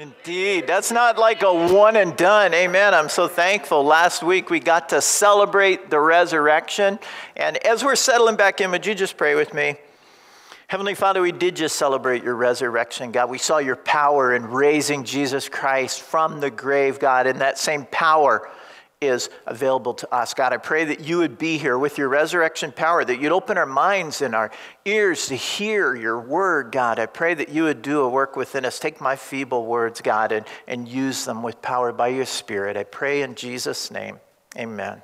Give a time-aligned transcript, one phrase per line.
[0.00, 0.66] Indeed.
[0.66, 2.54] That's not like a one and done.
[2.54, 2.94] Amen.
[2.94, 3.84] I'm so thankful.
[3.84, 6.98] Last week we got to celebrate the resurrection.
[7.36, 9.74] And as we're settling back in, would you just pray with me?
[10.68, 13.28] Heavenly Father, we did just celebrate your resurrection, God.
[13.28, 17.84] We saw your power in raising Jesus Christ from the grave, God, and that same
[17.90, 18.48] power
[19.00, 20.34] is available to us.
[20.34, 23.56] God, I pray that you would be here with your resurrection power, that you'd open
[23.56, 24.50] our minds and our
[24.84, 26.98] ears to hear your word, God.
[26.98, 28.78] I pray that you would do a work within us.
[28.78, 32.76] Take my feeble words, God, and, and use them with power by your Spirit.
[32.76, 34.20] I pray in Jesus' name.
[34.58, 35.02] Amen.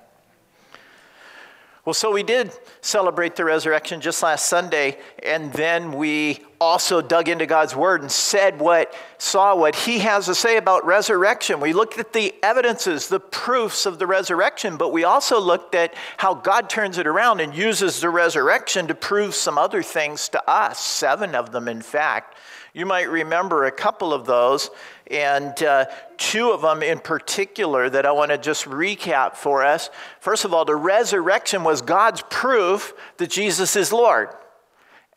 [1.86, 2.50] Well, so we did
[2.80, 8.10] celebrate the resurrection just last Sunday, and then we also dug into God's word and
[8.10, 11.60] said what, saw what He has to say about resurrection.
[11.60, 15.94] We looked at the evidences, the proofs of the resurrection, but we also looked at
[16.16, 20.50] how God turns it around and uses the resurrection to prove some other things to
[20.50, 22.36] us, seven of them, in fact.
[22.74, 24.70] You might remember a couple of those,
[25.10, 29.90] and uh, two of them in particular that I want to just recap for us.
[30.20, 34.28] First of all, the resurrection was God's proof that Jesus is Lord.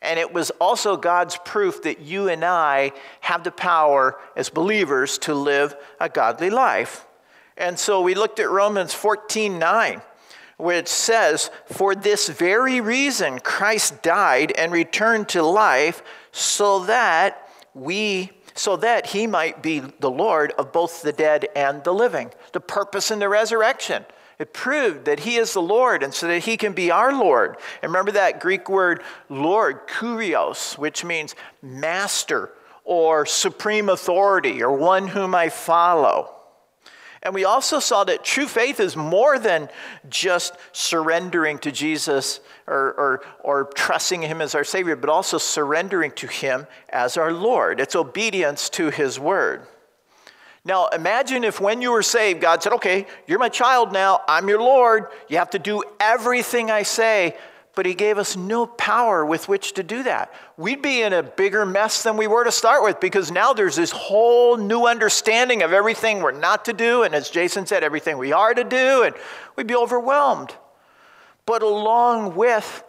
[0.02, 5.18] And it was also God's proof that you and I have the power as believers
[5.18, 7.06] to live a godly life.
[7.56, 10.02] And so we looked at Romans 14 9
[10.60, 18.30] which says, For this very reason Christ died and returned to life, so that we
[18.60, 22.30] so that he might be the Lord of both the dead and the living.
[22.52, 24.04] The purpose in the resurrection.
[24.38, 27.56] It proved that he is the Lord and so that he can be our Lord.
[27.80, 32.50] And remember that Greek word Lord, kurios, which means master
[32.84, 36.39] or supreme authority or one whom I follow.
[37.22, 39.68] And we also saw that true faith is more than
[40.08, 46.12] just surrendering to Jesus or, or, or trusting Him as our Savior, but also surrendering
[46.12, 47.78] to Him as our Lord.
[47.78, 49.66] It's obedience to His word.
[50.64, 54.48] Now, imagine if when you were saved, God said, Okay, you're my child now, I'm
[54.48, 57.36] your Lord, you have to do everything I say
[57.80, 60.30] but he gave us no power with which to do that.
[60.58, 63.76] We'd be in a bigger mess than we were to start with because now there's
[63.76, 68.18] this whole new understanding of everything we're not to do, and as Jason said, everything
[68.18, 69.14] we are to do, and
[69.56, 70.54] we'd be overwhelmed.
[71.46, 72.84] But along with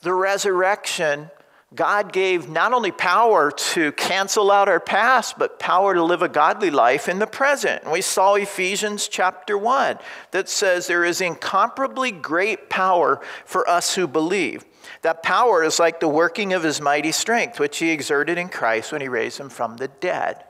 [0.00, 1.30] the resurrection,
[1.74, 6.28] God gave not only power to cancel out our past, but power to live a
[6.28, 7.82] godly life in the present.
[7.82, 9.98] And we saw Ephesians chapter 1
[10.32, 14.64] that says there is incomparably great power for us who believe.
[15.00, 18.92] That power is like the working of his mighty strength, which he exerted in Christ
[18.92, 20.44] when he raised him from the dead.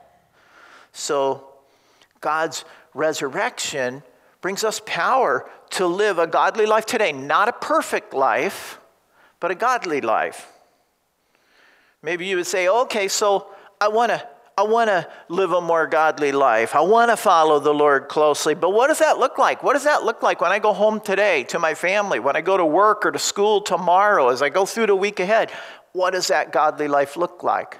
[0.91, 1.47] So,
[2.19, 4.03] God's resurrection
[4.41, 7.13] brings us power to live a godly life today.
[7.13, 8.79] Not a perfect life,
[9.39, 10.52] but a godly life.
[12.03, 13.47] Maybe you would say, okay, so
[13.81, 14.27] I want to.
[14.55, 16.75] I want to live a more godly life.
[16.75, 18.53] I want to follow the Lord closely.
[18.53, 19.63] But what does that look like?
[19.63, 22.41] What does that look like when I go home today to my family, when I
[22.41, 25.49] go to work or to school tomorrow, as I go through the week ahead?
[25.93, 27.79] What does that godly life look like?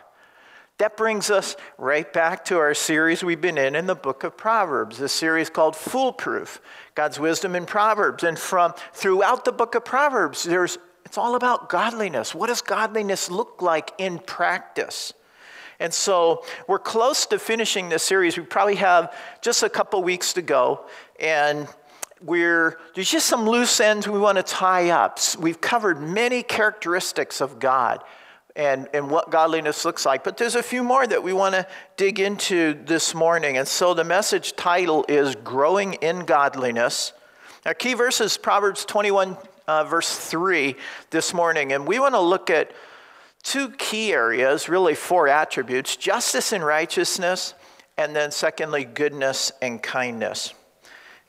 [0.80, 4.36] That brings us right back to our series we've been in in the book of
[4.36, 6.60] Proverbs, a series called Foolproof
[6.96, 8.24] God's Wisdom in Proverbs.
[8.24, 12.34] And from throughout the book of Proverbs, there's it's all about godliness.
[12.34, 15.14] What does godliness look like in practice?
[15.80, 18.38] And so we're close to finishing this series.
[18.38, 20.86] We probably have just a couple weeks to go.
[21.19, 21.68] And
[22.22, 25.19] we're, there's just some loose ends we want to tie up.
[25.38, 28.02] We've covered many characteristics of God
[28.56, 31.68] and, and what godliness looks like, but there's a few more that we want to
[31.97, 33.58] dig into this morning.
[33.58, 37.13] And so the message title is Growing in Godliness.
[37.66, 39.38] Our key verse is Proverbs 21
[39.68, 40.75] uh, verse 3
[41.09, 42.72] this morning, and we want to look at
[43.44, 47.53] two key areas, really four attributes justice and righteousness,
[47.97, 50.53] and then secondly, goodness and kindness.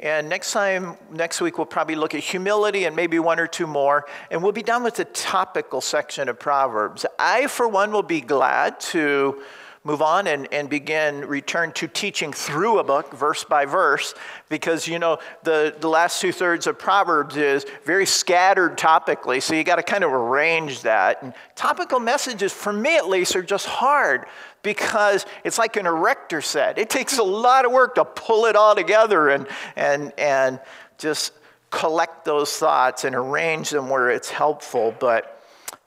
[0.00, 3.66] And next time, next week, we'll probably look at humility and maybe one or two
[3.66, 4.06] more.
[4.30, 7.06] And we'll be done with the topical section of Proverbs.
[7.18, 9.40] I, for one, will be glad to
[9.84, 14.14] move on and, and begin return to teaching through a book verse by verse
[14.48, 19.54] because you know the, the last two thirds of proverbs is very scattered topically so
[19.54, 21.22] you got to kind of arrange that.
[21.22, 24.26] And topical messages for me at least are just hard
[24.62, 26.78] because it's like an erector set.
[26.78, 29.46] It takes a lot of work to pull it all together and
[29.76, 30.60] and and
[30.98, 31.32] just
[31.70, 35.33] collect those thoughts and arrange them where it's helpful but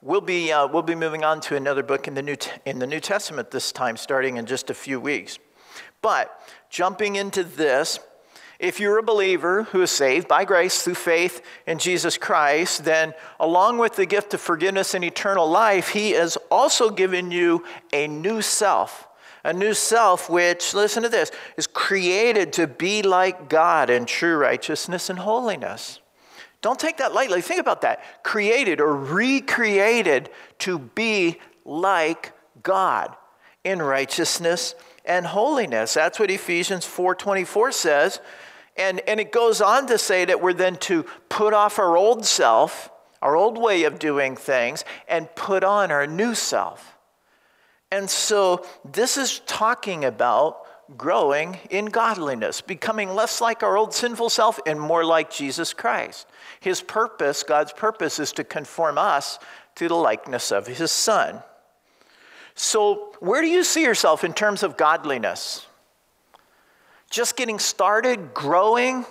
[0.00, 2.86] We'll be, uh, we'll be moving on to another book in the, New in the
[2.86, 5.40] New Testament this time, starting in just a few weeks.
[6.02, 6.40] But
[6.70, 7.98] jumping into this,
[8.60, 13.12] if you're a believer who is saved by grace through faith in Jesus Christ, then
[13.40, 18.06] along with the gift of forgiveness and eternal life, He has also given you a
[18.06, 19.08] new self.
[19.42, 24.36] A new self, which, listen to this, is created to be like God in true
[24.36, 26.00] righteousness and holiness.
[26.60, 27.40] Don't take that lightly.
[27.40, 28.02] Think about that.
[28.22, 32.32] Created or recreated to be like
[32.62, 33.16] God
[33.64, 34.74] in righteousness
[35.04, 35.94] and holiness.
[35.94, 38.20] That's what Ephesians 4:24 says.
[38.76, 42.24] And, and it goes on to say that we're then to put off our old
[42.24, 42.90] self,
[43.20, 46.96] our old way of doing things, and put on our new self.
[47.90, 50.64] And so this is talking about
[50.96, 56.27] growing in godliness, becoming less like our old sinful self and more like Jesus Christ.
[56.60, 59.38] His purpose, God's purpose, is to conform us
[59.76, 61.42] to the likeness of His Son.
[62.54, 65.66] So, where do you see yourself in terms of godliness?
[67.10, 69.06] Just getting started, growing?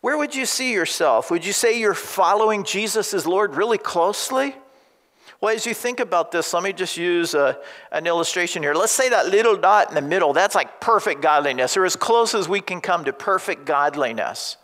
[0.00, 1.30] Where would you see yourself?
[1.30, 4.54] Would you say you're following Jesus as Lord really closely?
[5.40, 7.58] Well, as you think about this, let me just use a,
[7.90, 8.74] an illustration here.
[8.74, 12.34] Let's say that little dot in the middle, that's like perfect godliness, or as close
[12.34, 14.56] as we can come to perfect godliness.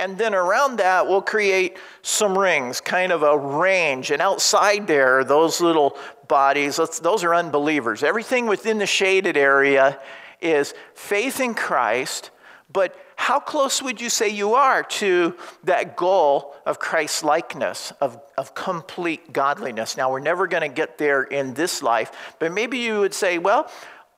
[0.00, 4.10] And then around that, we'll create some rings, kind of a range.
[4.10, 5.98] And outside there, those little
[6.28, 8.04] bodies, those are unbelievers.
[8.04, 9.98] Everything within the shaded area
[10.40, 12.30] is faith in Christ,
[12.72, 15.34] but how close would you say you are to
[15.64, 19.96] that goal of Christ likeness, of, of complete godliness?
[19.96, 23.38] Now, we're never going to get there in this life, but maybe you would say,
[23.38, 23.68] well,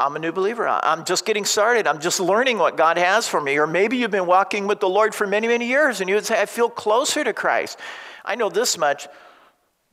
[0.00, 0.66] I'm a new believer.
[0.66, 1.86] I'm just getting started.
[1.86, 3.58] I'm just learning what God has for me.
[3.58, 6.24] Or maybe you've been walking with the Lord for many, many years and you would
[6.24, 7.78] say, I feel closer to Christ.
[8.24, 9.08] I know this much.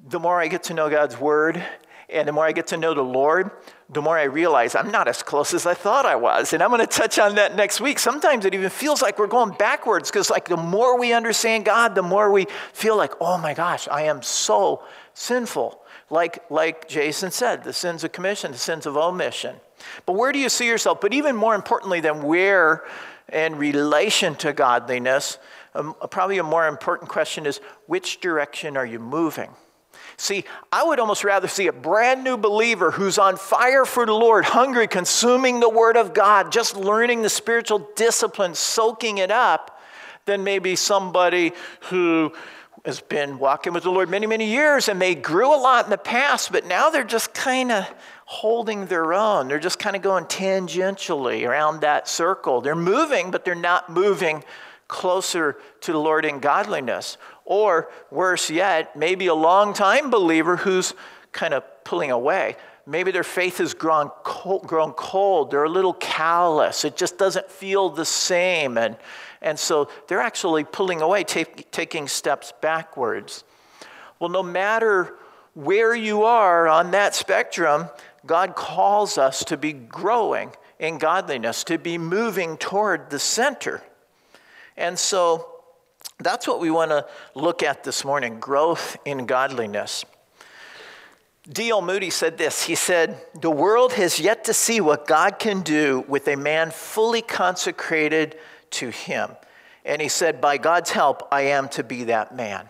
[0.08, 1.62] The more I get to know God's word
[2.10, 3.52] and the more I get to know the Lord,
[3.90, 6.54] the more I realize I'm not as close as I thought I was.
[6.54, 8.00] And I'm going to touch on that next week.
[8.00, 11.96] Sometimes it even feels like we're going backwards because, like, the more we understand God,
[11.96, 14.84] the more we feel like, oh my gosh, I am so
[15.14, 15.82] sinful.
[16.10, 19.58] Like, like Jason said, the sins of commission, the sins of omission.
[20.06, 21.02] But where do you see yourself?
[21.02, 22.84] But even more importantly than where
[23.32, 25.38] in relation to godliness,
[25.76, 29.50] um, probably a more important question is which direction are you moving?
[30.18, 34.14] See, I would almost rather see a brand new believer who's on fire for the
[34.14, 39.80] Lord, hungry, consuming the Word of God, just learning the spiritual discipline, soaking it up,
[40.26, 41.54] than maybe somebody
[41.90, 42.32] who
[42.86, 45.90] has been walking with the Lord many, many years and they grew a lot in
[45.90, 47.86] the past, but now they're just kind of
[48.30, 49.48] holding their own.
[49.48, 52.60] They're just kind of going tangentially around that circle.
[52.60, 54.44] They're moving, but they're not moving
[54.90, 57.18] closer to the Lord in godliness.
[57.46, 60.94] Or worse yet, maybe a long time believer who's
[61.32, 62.58] kind of pulling away.
[62.86, 65.52] Maybe their faith has grown cold, grown cold.
[65.52, 66.84] They're a little callous.
[66.84, 68.78] It just doesn't feel the same.
[68.78, 68.98] And,
[69.42, 73.46] and so they're actually pulling away, take, taking steps backwards.
[74.20, 75.16] Well, no matter
[75.54, 77.90] where you are on that spectrum,
[78.28, 83.82] God calls us to be growing in godliness, to be moving toward the center.
[84.76, 85.50] And so
[86.20, 90.06] that's what we want to look at this morning growth in godliness.
[91.50, 91.82] D.L.
[91.82, 96.04] Moody said this He said, The world has yet to see what God can do
[96.08, 98.38] with a man fully consecrated
[98.72, 99.32] to Him.
[99.86, 102.68] And he said, By God's help, I am to be that man.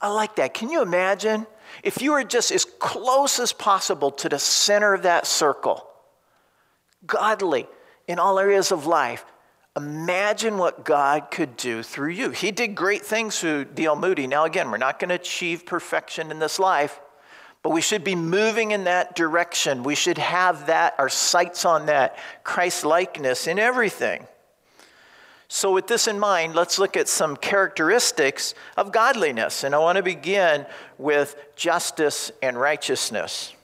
[0.00, 0.52] I like that.
[0.52, 1.46] Can you imagine
[1.82, 5.86] if you are just as close as possible to the center of that circle,
[7.06, 7.68] godly
[8.06, 9.24] in all areas of life?
[9.76, 12.30] Imagine what God could do through you.
[12.30, 13.94] He did great things through D.L.
[13.94, 14.26] Moody.
[14.26, 17.00] Now, again, we're not going to achieve perfection in this life,
[17.62, 19.84] but we should be moving in that direction.
[19.84, 24.26] We should have that, our sights on that Christ likeness in everything.
[25.50, 29.64] So, with this in mind, let's look at some characteristics of godliness.
[29.64, 30.66] And I want to begin
[30.98, 33.54] with justice and righteousness.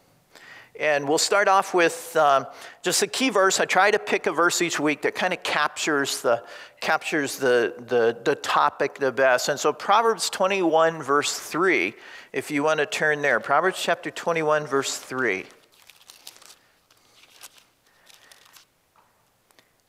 [0.80, 2.46] And we'll start off with um,
[2.82, 3.60] just a key verse.
[3.60, 6.42] I try to pick a verse each week that kind of captures the
[6.80, 9.48] captures the, the, the topic the best.
[9.48, 11.94] And so Proverbs 21, verse 3,
[12.32, 13.40] if you want to turn there.
[13.40, 15.46] Proverbs chapter 21, verse 3.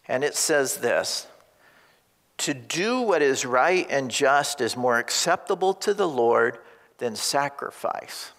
[0.08, 1.28] And it says this
[2.40, 6.60] To do what is right and just is more acceptable to the Lord
[6.98, 8.32] than sacrifice.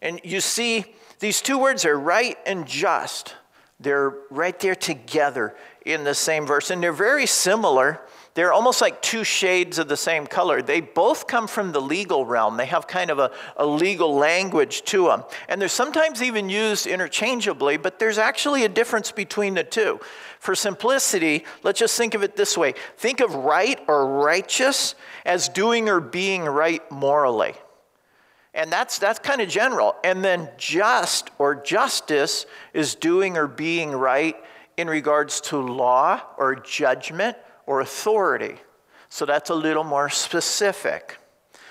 [0.00, 3.34] And you see, these two words are right and just.
[3.78, 8.00] They're right there together in the same verse, and they're very similar.
[8.36, 10.60] They're almost like two shades of the same color.
[10.60, 12.58] They both come from the legal realm.
[12.58, 15.24] They have kind of a, a legal language to them.
[15.48, 20.00] And they're sometimes even used interchangeably, but there's actually a difference between the two.
[20.38, 25.48] For simplicity, let's just think of it this way think of right or righteous as
[25.48, 27.54] doing or being right morally.
[28.52, 29.96] And that's, that's kind of general.
[30.04, 34.36] And then just or justice is doing or being right
[34.76, 38.56] in regards to law or judgment or authority.
[39.08, 41.18] So that's a little more specific.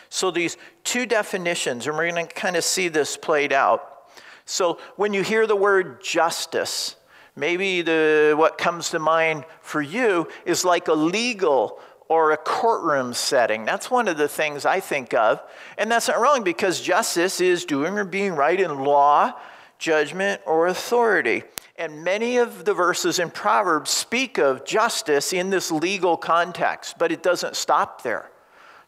[0.09, 4.09] So these two definitions, and we're going to kind of see this played out.
[4.45, 6.95] So when you hear the word justice,
[7.35, 13.13] maybe the, what comes to mind for you is like a legal or a courtroom
[13.13, 13.65] setting.
[13.65, 15.41] That's one of the things I think of.
[15.77, 19.33] And that's not wrong because justice is doing or being right in law,
[19.79, 21.43] judgment, or authority.
[21.77, 27.12] And many of the verses in Proverbs speak of justice in this legal context, but
[27.12, 28.29] it doesn't stop there.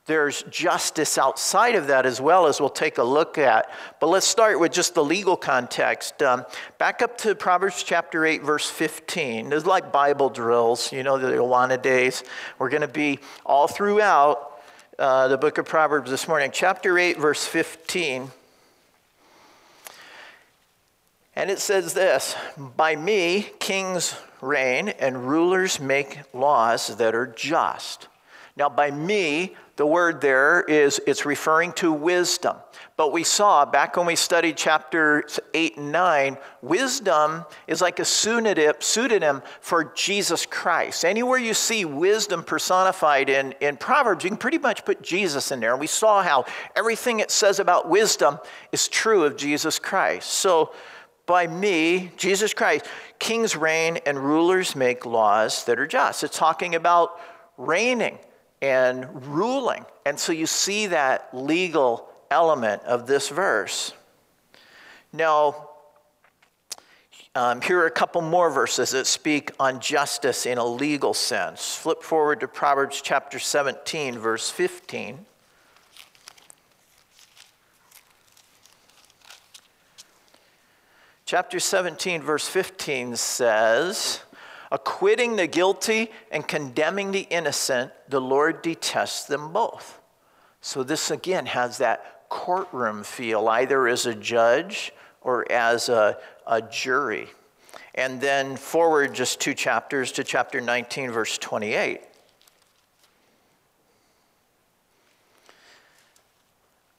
[0.06, 3.70] There's justice outside of that as well, as we'll take a look at.
[4.00, 6.24] But let's start with just the legal context.
[6.24, 6.46] Um,
[6.78, 9.50] back up to Proverbs chapter 8, verse 15.
[9.50, 12.24] There's like Bible drills, you know, the Awana days.
[12.58, 14.62] We're going to be all throughout
[14.98, 16.52] uh, the book of Proverbs this morning.
[16.54, 18.32] Chapter 8, verse 15.
[21.38, 22.36] And it says this
[22.76, 28.08] By me, kings reign and rulers make laws that are just.
[28.56, 32.58] Now, by me, the word there is it's referring to wisdom.
[32.96, 38.06] But we saw back when we studied chapters 8 and 9, wisdom is like a
[38.06, 41.06] pseudonym for Jesus Christ.
[41.06, 45.60] Anywhere you see wisdom personified in, in Proverbs, you can pretty much put Jesus in
[45.60, 45.74] there.
[45.74, 48.40] And we saw how everything it says about wisdom
[48.72, 50.32] is true of Jesus Christ.
[50.32, 50.74] So,
[51.28, 52.86] by me, Jesus Christ,
[53.20, 56.24] kings reign and rulers make laws that are just.
[56.24, 57.20] It's talking about
[57.58, 58.18] reigning
[58.62, 59.86] and ruling.
[60.06, 63.94] And so you see that legal element of this verse.
[65.14, 65.70] Now,
[67.36, 71.76] um, here are a couple more verses that speak on justice in a legal sense.
[71.76, 75.26] Flip forward to Proverbs chapter 17, verse 15.
[81.28, 84.22] Chapter 17, verse 15 says,
[84.72, 90.00] Acquitting the guilty and condemning the innocent, the Lord detests them both.
[90.62, 96.18] So, this again has that courtroom feel, either as a judge or as a,
[96.48, 97.28] a jury.
[97.94, 102.00] And then forward just two chapters to chapter 19, verse 28.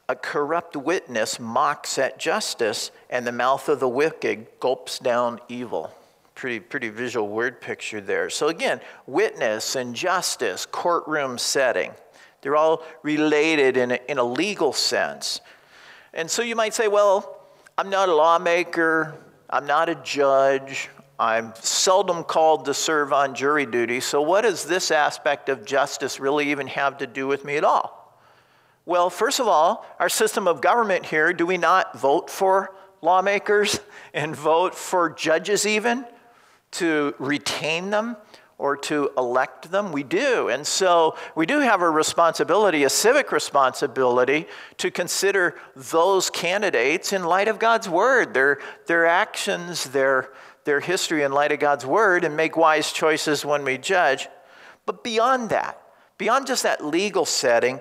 [0.08, 5.92] A corrupt witness mocks at justice, and the mouth of the wicked gulps down evil
[6.38, 8.30] pretty, pretty visual word picture there.
[8.30, 11.90] So, again, witness and justice, courtroom setting,
[12.40, 15.40] they're all related in a, in a legal sense.
[16.14, 17.40] And so you might say, well,
[17.76, 19.16] I'm not a lawmaker,
[19.50, 20.88] I'm not a judge,
[21.18, 26.20] I'm seldom called to serve on jury duty, so what does this aspect of justice
[26.20, 27.97] really even have to do with me at all?
[28.88, 33.78] Well, first of all, our system of government here, do we not vote for lawmakers
[34.12, 36.04] and vote for judges even?
[36.71, 38.16] to retain them
[38.59, 39.92] or to elect them?
[39.92, 40.49] We do.
[40.49, 44.47] And so we do have a responsibility, a civic responsibility,
[44.78, 50.30] to consider those candidates in light of God's word, their, their actions, their,
[50.64, 54.28] their history in light of God's word, and make wise choices when we judge.
[54.87, 55.80] But beyond that,
[56.16, 57.80] beyond just that legal setting,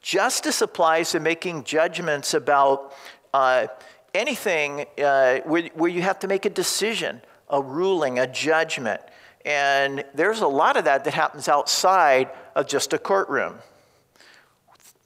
[0.00, 2.92] justice applies to making judgments about
[3.34, 3.66] uh,
[4.14, 9.00] anything uh, where, where you have to make a decision a ruling, a judgment.
[9.44, 13.54] And there's a lot of that that happens outside of just a courtroom.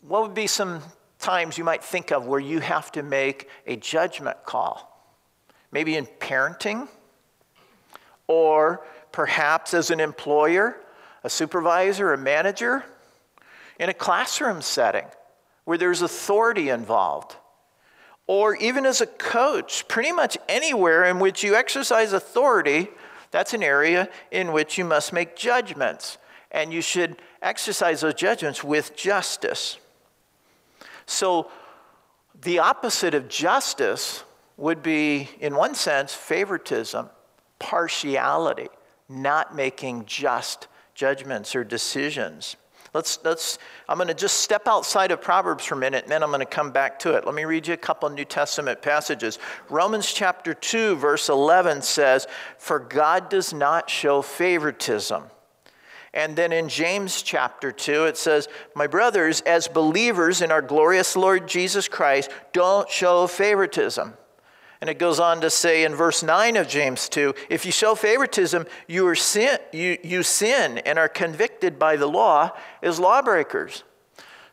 [0.01, 0.83] What would be some
[1.19, 4.89] times you might think of where you have to make a judgment call?
[5.71, 6.89] Maybe in parenting,
[8.27, 10.77] or perhaps as an employer,
[11.23, 12.85] a supervisor, a manager,
[13.83, 15.07] in a classroom setting
[15.65, 17.35] where there's authority involved
[18.29, 22.87] or even as a coach, pretty much anywhere in which you exercise authority,
[23.33, 26.17] that's an area in which you must make judgments.
[26.53, 29.79] And you should exercise those judgments with justice.
[31.05, 31.51] So,
[32.41, 34.23] the opposite of justice
[34.57, 37.11] would be, in one sense, favoritism,
[37.59, 38.69] partiality,
[39.09, 42.55] not making just judgments or decisions.
[42.95, 43.59] Let's, let's,
[43.89, 46.41] I'm going to just step outside of Proverbs for a minute and then I'm going
[46.41, 47.25] to come back to it.
[47.25, 49.39] Let me read you a couple New Testament passages.
[49.71, 52.27] Romans chapter 2, verse 11 says,
[52.59, 55.25] For God does not show favoritism.
[56.15, 61.17] And then in James chapter 2, it says, My brothers, as believers in our glorious
[61.17, 64.13] Lord Jesus Christ, don't show favoritism.
[64.83, 67.95] And it goes on to say in verse 9 of James 2 if you show
[67.95, 72.51] favoritism, you, are sin, you, you sin and are convicted by the law
[72.83, 73.85] as lawbreakers.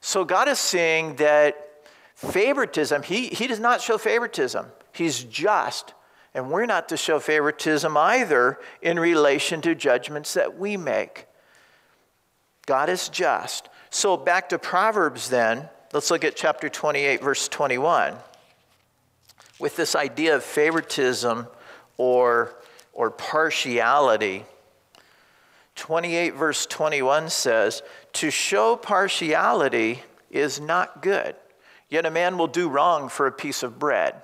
[0.01, 3.01] So God is saying that favoritism.
[3.01, 5.95] He, he does not show favoritism, he's just.
[6.35, 11.25] And we're not to show favoritism either in relation to judgments that we make.
[12.67, 13.67] God is just.
[13.89, 15.69] So back to Proverbs then.
[15.91, 18.15] Let's look at chapter 28, verse 21.
[19.59, 21.47] With this idea of favoritism
[21.97, 22.55] or,
[22.93, 24.45] or partiality.
[25.75, 31.35] 28, verse 21 says, To show partiality is not good,
[31.89, 34.15] yet a man will do wrong for a piece of bread.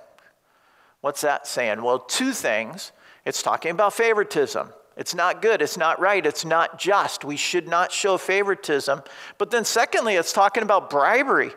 [1.00, 1.82] What's that saying?
[1.82, 2.92] Well, two things.
[3.24, 4.72] It's talking about favoritism.
[4.96, 5.60] It's not good.
[5.60, 6.24] It's not right.
[6.24, 7.24] It's not just.
[7.24, 9.02] We should not show favoritism.
[9.36, 11.52] But then, secondly, it's talking about bribery.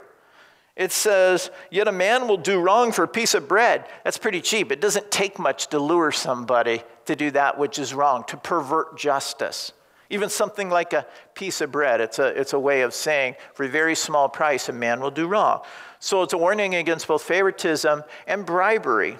[0.79, 3.85] It says, Yet a man will do wrong for a piece of bread.
[4.05, 4.71] That's pretty cheap.
[4.71, 8.97] It doesn't take much to lure somebody to do that which is wrong, to pervert
[8.97, 9.73] justice.
[10.09, 11.05] Even something like a
[11.35, 14.69] piece of bread, it's a, it's a way of saying, for a very small price,
[14.69, 15.63] a man will do wrong.
[15.99, 19.17] So it's a warning against both favoritism and bribery.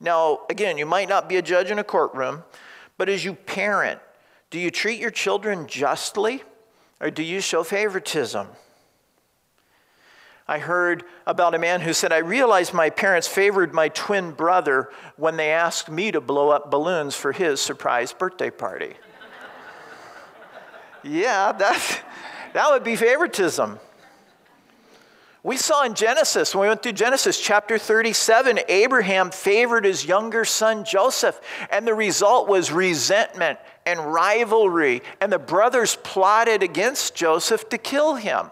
[0.00, 2.44] Now, again, you might not be a judge in a courtroom,
[2.98, 3.98] but as you parent,
[4.50, 6.42] do you treat your children justly
[7.00, 8.46] or do you show favoritism?
[10.50, 14.90] I heard about a man who said, I realized my parents favored my twin brother
[15.16, 18.94] when they asked me to blow up balloons for his surprise birthday party.
[21.04, 22.02] yeah, that,
[22.52, 23.78] that would be favoritism.
[25.44, 30.44] We saw in Genesis, when we went through Genesis chapter 37, Abraham favored his younger
[30.44, 31.40] son Joseph,
[31.70, 38.16] and the result was resentment and rivalry, and the brothers plotted against Joseph to kill
[38.16, 38.48] him.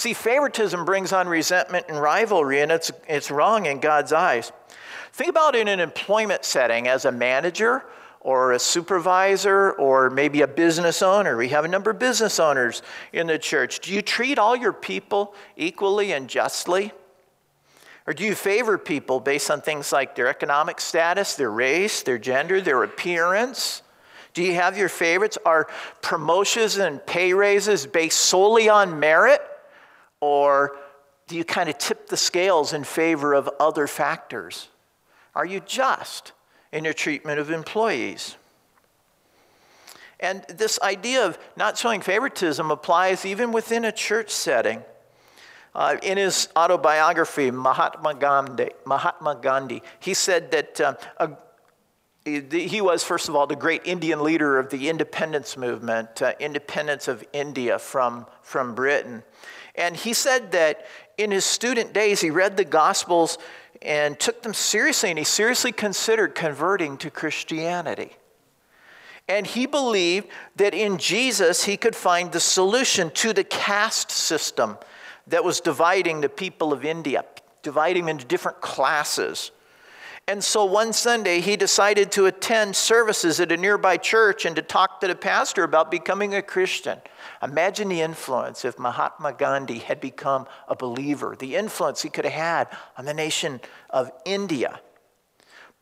[0.00, 4.50] See, favoritism brings on resentment and rivalry, and it's, it's wrong in God's eyes.
[5.12, 7.84] Think about in an employment setting as a manager
[8.20, 11.36] or a supervisor or maybe a business owner.
[11.36, 12.80] We have a number of business owners
[13.12, 13.80] in the church.
[13.80, 16.92] Do you treat all your people equally and justly?
[18.06, 22.16] Or do you favor people based on things like their economic status, their race, their
[22.16, 23.82] gender, their appearance?
[24.32, 25.36] Do you have your favorites?
[25.44, 25.68] Are
[26.00, 29.42] promotions and pay raises based solely on merit?
[30.20, 30.76] Or
[31.26, 34.68] do you kind of tip the scales in favor of other factors?
[35.34, 36.32] Are you just?
[36.72, 38.36] in your treatment of employees.
[40.18, 44.82] And this idea of not showing favoritism applies even within a church setting.
[45.74, 51.30] Uh, in his autobiography, Mahatma Gandhi, Mahatma Gandhi he said that uh, a,
[52.24, 57.08] he was, first of all, the great Indian leader of the independence movement, uh, independence
[57.08, 59.22] of India from, from Britain.
[59.74, 63.38] And he said that in his student days, he read the Gospels
[63.82, 68.16] and took them seriously, and he seriously considered converting to Christianity.
[69.28, 74.76] And he believed that in Jesus he could find the solution to the caste system
[75.28, 77.24] that was dividing the people of India,
[77.62, 79.52] dividing them into different classes.
[80.28, 84.62] And so one Sunday, he decided to attend services at a nearby church and to
[84.62, 87.00] talk to the pastor about becoming a Christian.
[87.42, 92.34] Imagine the influence if Mahatma Gandhi had become a believer, the influence he could have
[92.34, 94.80] had on the nation of India.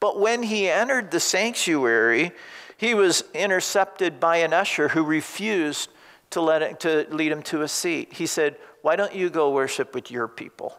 [0.00, 2.32] But when he entered the sanctuary,
[2.76, 5.90] he was intercepted by an usher who refused
[6.30, 8.12] to, let it, to lead him to a seat.
[8.12, 10.78] He said, Why don't you go worship with your people?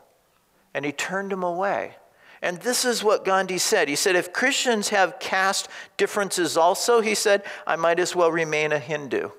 [0.74, 1.95] And he turned him away.
[2.41, 3.89] And this is what Gandhi said.
[3.89, 8.71] He said, If Christians have caste differences also, he said, I might as well remain
[8.71, 9.32] a Hindu.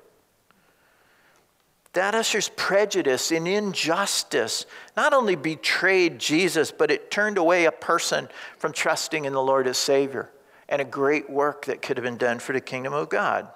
[1.94, 8.28] That ushers prejudice and injustice not only betrayed Jesus, but it turned away a person
[8.58, 10.30] from trusting in the Lord as Savior
[10.68, 13.48] and a great work that could have been done for the kingdom of God.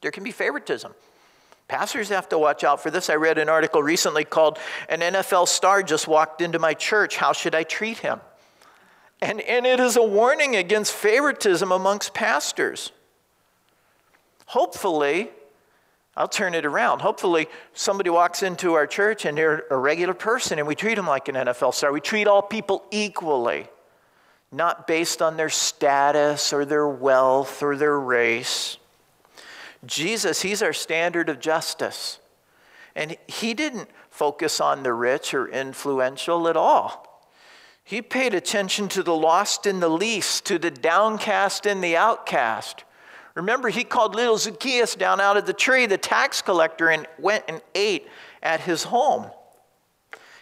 [0.00, 0.94] There can be favoritism.
[1.68, 3.10] Pastors have to watch out for this.
[3.10, 7.16] I read an article recently called An NFL Star Just Walked Into My Church.
[7.16, 8.20] How Should I Treat Him?
[9.20, 12.92] And, and it is a warning against favoritism amongst pastors.
[14.46, 15.30] Hopefully,
[16.16, 17.00] I'll turn it around.
[17.00, 21.06] Hopefully, somebody walks into our church and they're a regular person and we treat them
[21.06, 21.92] like an NFL star.
[21.92, 23.66] We treat all people equally,
[24.52, 28.78] not based on their status or their wealth or their race.
[29.86, 32.20] Jesus, He's our standard of justice.
[32.94, 37.06] And He didn't focus on the rich or influential at all.
[37.84, 42.82] He paid attention to the lost and the least, to the downcast and the outcast.
[43.36, 47.44] Remember, he called little Zacchaeus down out of the tree, the tax collector, and went
[47.46, 48.08] and ate
[48.42, 49.30] at his home.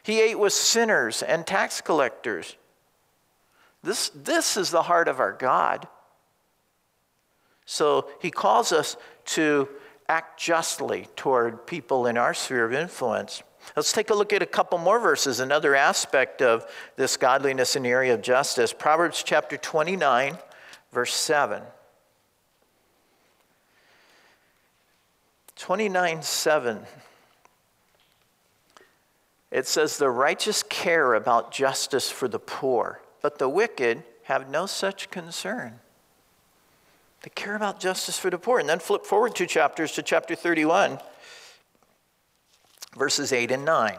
[0.05, 2.57] He ate with sinners and tax collectors.
[3.83, 5.87] This, this is the heart of our God.
[7.67, 9.69] So he calls us to
[10.09, 13.43] act justly toward people in our sphere of influence.
[13.77, 17.83] Let's take a look at a couple more verses, another aspect of this godliness in
[17.83, 18.73] the area of justice.
[18.73, 20.37] Proverbs chapter 29,
[20.93, 21.63] verse 7.
[25.57, 26.81] 29 7.
[29.51, 34.67] It says, The righteous care about justice for the poor, but the wicked have no
[34.67, 35.81] such concern.
[37.25, 38.59] They care about justice for the poor.
[38.59, 40.99] And then flip forward two chapters to chapter 31,
[42.95, 43.97] verses 8 and 9.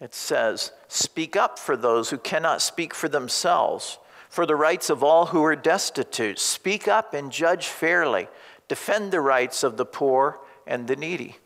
[0.00, 3.98] It says, Speak up for those who cannot speak for themselves
[4.30, 6.38] for the rights of all who are destitute.
[6.38, 8.28] Speak up and judge fairly.
[8.68, 11.36] Defend the rights of the poor and the needy.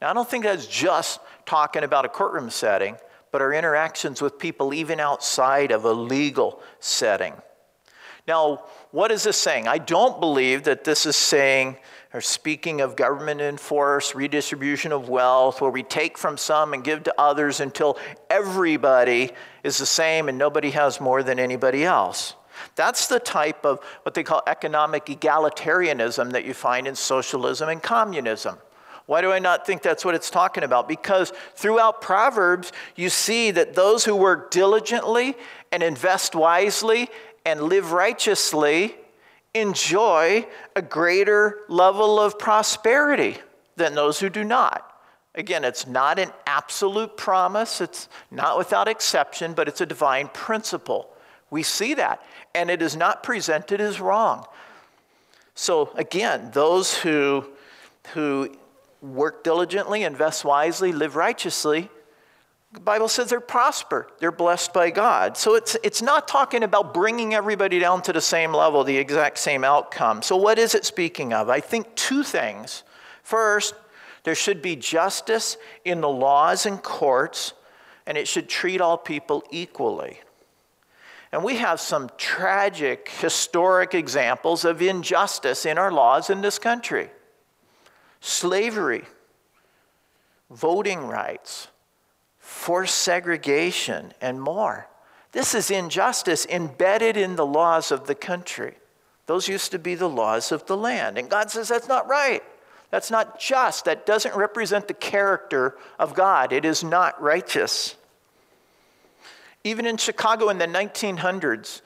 [0.00, 2.96] Now, I don't think that's just talking about a courtroom setting,
[3.34, 7.34] but our interactions with people even outside of a legal setting.
[8.28, 9.66] Now, what is this saying?
[9.66, 11.78] I don't believe that this is saying
[12.12, 17.02] or speaking of government enforced redistribution of wealth, where we take from some and give
[17.02, 17.98] to others until
[18.30, 19.32] everybody
[19.64, 22.36] is the same and nobody has more than anybody else.
[22.76, 27.82] That's the type of what they call economic egalitarianism that you find in socialism and
[27.82, 28.58] communism.
[29.06, 30.88] Why do I not think that's what it's talking about?
[30.88, 35.36] Because throughout Proverbs, you see that those who work diligently
[35.70, 37.08] and invest wisely
[37.44, 38.94] and live righteously
[39.54, 43.36] enjoy a greater level of prosperity
[43.76, 44.90] than those who do not.
[45.34, 51.10] Again, it's not an absolute promise, it's not without exception, but it's a divine principle.
[51.50, 54.46] We see that, and it is not presented as wrong.
[55.56, 57.46] So, again, those who,
[58.12, 58.56] who
[59.04, 61.90] work diligently, invest wisely, live righteously,
[62.72, 65.36] the Bible says they're prosper, they're blessed by God.
[65.36, 69.38] So it's, it's not talking about bringing everybody down to the same level, the exact
[69.38, 70.22] same outcome.
[70.22, 71.48] So, what is it speaking of?
[71.48, 72.82] I think two things.
[73.22, 73.74] First,
[74.24, 77.52] there should be justice in the laws and courts,
[78.06, 80.18] and it should treat all people equally.
[81.30, 87.08] And we have some tragic, historic examples of injustice in our laws in this country
[88.24, 89.04] slavery,
[90.50, 91.68] voting rights
[92.44, 94.86] forced segregation, and more.
[95.32, 98.74] This is injustice embedded in the laws of the country.
[99.24, 101.16] Those used to be the laws of the land.
[101.16, 102.42] And God says that's not right.
[102.90, 103.86] That's not just.
[103.86, 106.52] That doesn't represent the character of God.
[106.52, 107.96] It is not righteous.
[109.64, 111.80] Even in Chicago in the 1900s,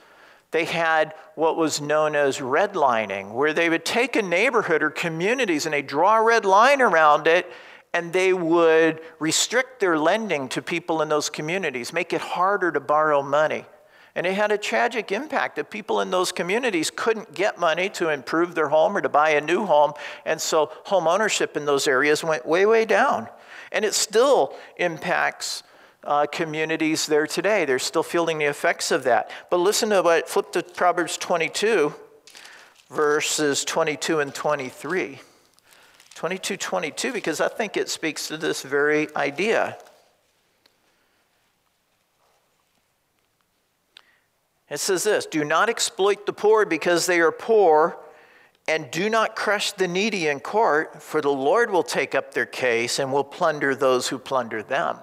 [0.51, 5.67] they had what was known as redlining, where they would take a neighborhood or communities
[5.67, 7.51] and they draw a red line around it
[7.93, 12.81] and they would restrict their lending to people in those communities, make it harder to
[12.81, 13.65] borrow money.
[14.15, 18.09] And it had a tragic impact that people in those communities couldn't get money to
[18.09, 19.93] improve their home or to buy a new home.
[20.25, 23.29] And so home ownership in those areas went way, way down.
[23.71, 25.63] And it still impacts
[26.05, 27.65] uh, communities there today.
[27.65, 29.31] They're still feeling the effects of that.
[29.51, 31.95] But listen to what, flip to Proverbs 22,
[32.91, 35.21] verses 22 and 23.
[36.15, 39.79] 22 22 because I think it speaks to this very idea.
[44.69, 47.99] It says this Do not exploit the poor because they are poor,
[48.67, 52.47] and do not crush the needy in court, for the Lord will take up their
[52.47, 54.99] case and will plunder those who plunder them.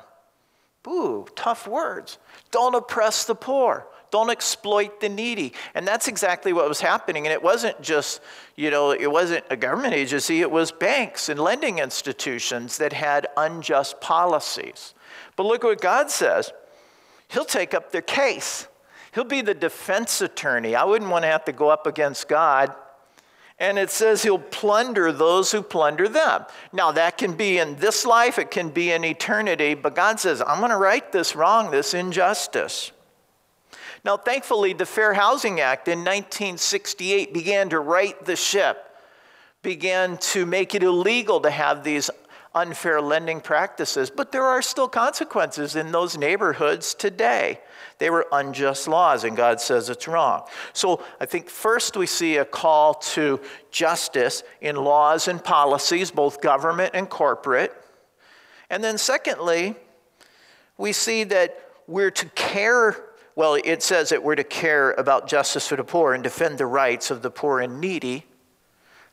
[0.88, 2.18] Ooh, tough words.
[2.52, 3.88] Don't oppress the poor.
[4.12, 5.54] Don't exploit the needy.
[5.74, 7.26] And that's exactly what was happening.
[7.26, 8.22] And it wasn't just,
[8.56, 13.28] you know, it wasn't a government agency, it was banks and lending institutions that had
[13.36, 14.94] unjust policies.
[15.36, 16.52] But look what God says
[17.30, 18.68] He'll take up their case,
[19.14, 20.76] He'll be the defense attorney.
[20.76, 22.74] I wouldn't want to have to go up against God.
[23.58, 26.46] And it says he'll plunder those who plunder them.
[26.74, 30.42] Now, that can be in this life, it can be in eternity, but God says,
[30.46, 32.92] I'm going to right this wrong, this injustice.
[34.04, 38.86] Now, thankfully, the Fair Housing Act in 1968 began to right the ship,
[39.64, 42.12] began to make it illegal to have these
[42.54, 44.10] unfair lending practices.
[44.10, 47.62] But there are still consequences in those neighborhoods today.
[47.98, 50.44] They were unjust laws, and God says it's wrong.
[50.74, 53.40] So I think first we see a call to
[53.72, 57.74] justice in laws and policies, both government and corporate.
[58.70, 59.76] And then secondly,
[60.78, 62.96] we see that we're to care
[63.36, 66.66] well, it says that we're to care about justice for the poor and defend the
[66.66, 68.26] rights of the poor and needy.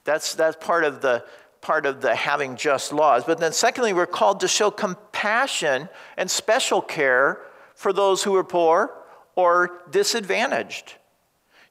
[0.04, 1.24] That's, that's part of the
[1.60, 3.22] part of the having just laws.
[3.24, 7.38] But then secondly, we're called to show compassion and special care
[7.82, 8.94] for those who are poor
[9.34, 10.94] or disadvantaged.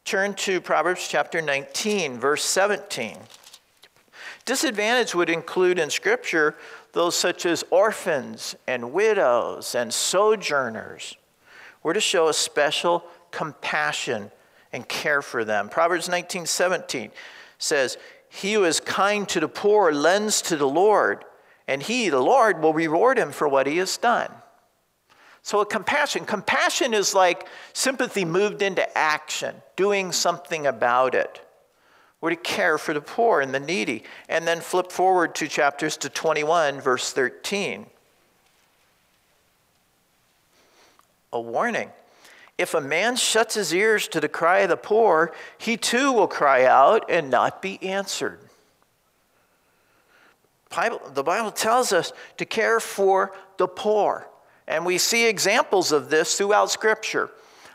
[0.04, 3.17] Turn to Proverbs chapter 19, verse 17.
[4.43, 6.58] Disadvantage would include in Scripture
[6.91, 11.15] those such as orphans and widows and sojourners.
[11.82, 14.32] We're to show a special compassion
[14.74, 15.69] and care for them.
[15.69, 17.10] Proverbs 19 17
[17.58, 17.97] says,
[18.28, 21.24] He who is kind to the poor lends to the Lord,
[21.69, 24.30] and he, the Lord, will reward him for what he has done.
[25.44, 26.26] So, a compassion.
[26.26, 31.42] Compassion is like sympathy moved into action, doing something about it.
[32.22, 34.04] We're to care for the poor and the needy.
[34.30, 37.88] And then flip forward two chapters to 21, verse 13.
[41.34, 41.90] A warning.
[42.60, 46.28] If a man shuts his ears to the cry of the poor, he too will
[46.28, 48.40] cry out and not be answered.
[50.70, 54.28] Bible, the Bible tells us to care for the poor.
[54.67, 57.30] And we see examples of this throughout Scripture.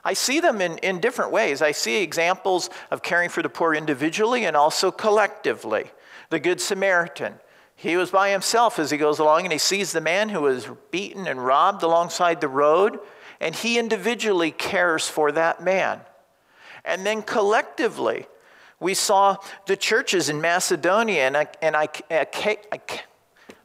[0.05, 1.61] I see them in, in different ways.
[1.61, 5.91] I see examples of caring for the poor individually and also collectively.
[6.31, 7.35] The Good Samaritan.
[7.75, 10.69] He was by himself as he goes along and he sees the man who was
[10.91, 12.99] beaten and robbed alongside the road,
[13.41, 16.01] and he individually cares for that man.
[16.85, 18.27] And then collectively,
[18.81, 22.27] we saw the churches in Macedonia, and and I, I,
[22.73, 22.81] I,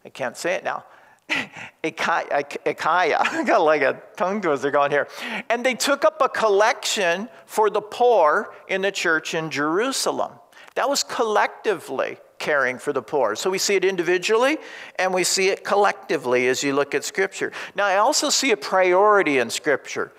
[0.06, 0.84] I can't say it now.
[1.84, 3.18] Achaia.
[3.22, 5.08] I got like a tongue twister going here.
[5.50, 10.34] And they took up a collection for the poor in the church in Jerusalem.
[10.76, 13.36] That was collectively caring for the poor.
[13.36, 14.58] So we see it individually
[14.98, 17.52] and we see it collectively as you look at Scripture.
[17.76, 20.12] Now, I also see a priority in Scripture.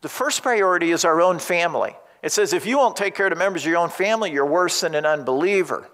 [0.00, 1.94] The first priority is our own family.
[2.22, 4.46] It says, if you won't take care of the members of your own family, you're
[4.46, 5.88] worse than an unbeliever.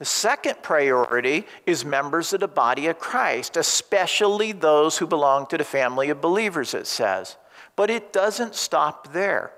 [0.00, 5.58] The second priority is members of the body of Christ, especially those who belong to
[5.58, 7.36] the family of believers, it says.
[7.76, 9.52] But it doesn't stop there.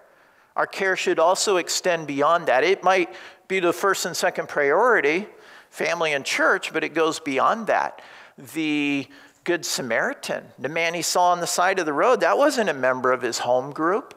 [0.57, 2.65] Our care should also extend beyond that.
[2.65, 3.15] It might
[3.47, 5.29] be the first and second priority,
[5.71, 8.03] family and church, but it goes beyond that.
[8.37, 9.07] The
[9.45, 12.75] Good Samaritan, the man he saw on the side of the road, that wasn't a
[12.75, 14.13] member of his home group.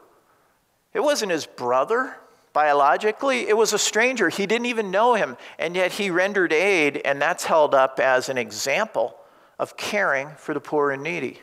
[0.92, 2.16] It wasn't his brother
[2.56, 4.30] biologically, it was a stranger.
[4.30, 8.30] He didn't even know him, and yet he rendered aid, and that's held up as
[8.30, 9.14] an example
[9.58, 11.42] of caring for the poor and needy.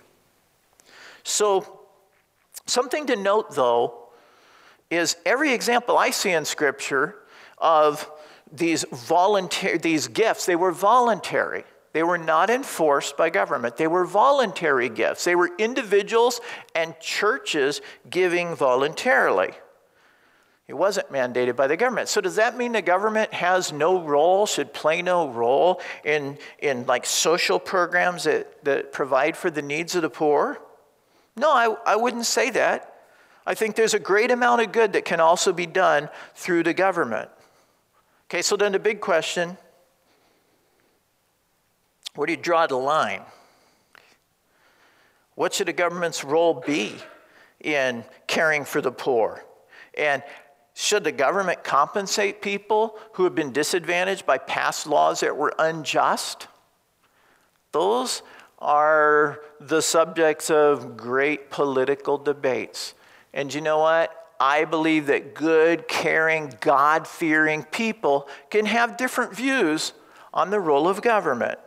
[1.22, 1.82] So,
[2.66, 4.08] something to note though
[4.90, 7.14] is every example I see in Scripture
[7.60, 8.10] of
[8.52, 11.64] these voluntary these gifts, they were voluntary.
[11.92, 13.78] They were not enforced by government.
[13.78, 15.26] They were voluntary gifts.
[15.26, 16.42] They were individuals
[16.74, 19.54] and churches giving voluntarily.
[20.68, 22.08] It wasn't mandated by the government.
[22.08, 26.86] So does that mean the government has no role, should play no role in, in
[26.86, 30.60] like social programs that, that provide for the needs of the poor?
[31.36, 33.02] No, I, I wouldn't say that.
[33.46, 36.74] I think there's a great amount of good that can also be done through the
[36.74, 37.30] government.
[38.30, 39.58] Okay, so then the big question
[42.16, 43.24] where do you draw the line?
[45.36, 46.96] What should the government's role be
[47.60, 49.44] in caring for the poor?
[49.98, 50.24] And
[50.74, 56.48] should the government compensate people who have been disadvantaged by past laws that were unjust?
[57.72, 58.24] Those
[58.60, 62.94] are the subjects of great political debates.
[63.34, 64.20] And you know what?
[64.40, 69.94] I believe that good, caring, God fearing people can have different views
[70.34, 71.60] on the role of government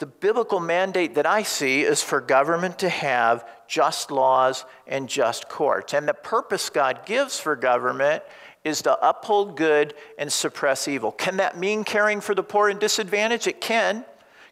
[0.00, 5.48] the biblical mandate that I see is for government to have just laws and just
[5.48, 5.94] courts.
[5.94, 8.22] And the purpose God gives for government
[8.64, 11.12] is to uphold good and suppress evil.
[11.12, 13.46] Can that mean caring for the poor and disadvantaged?
[13.46, 14.04] It can.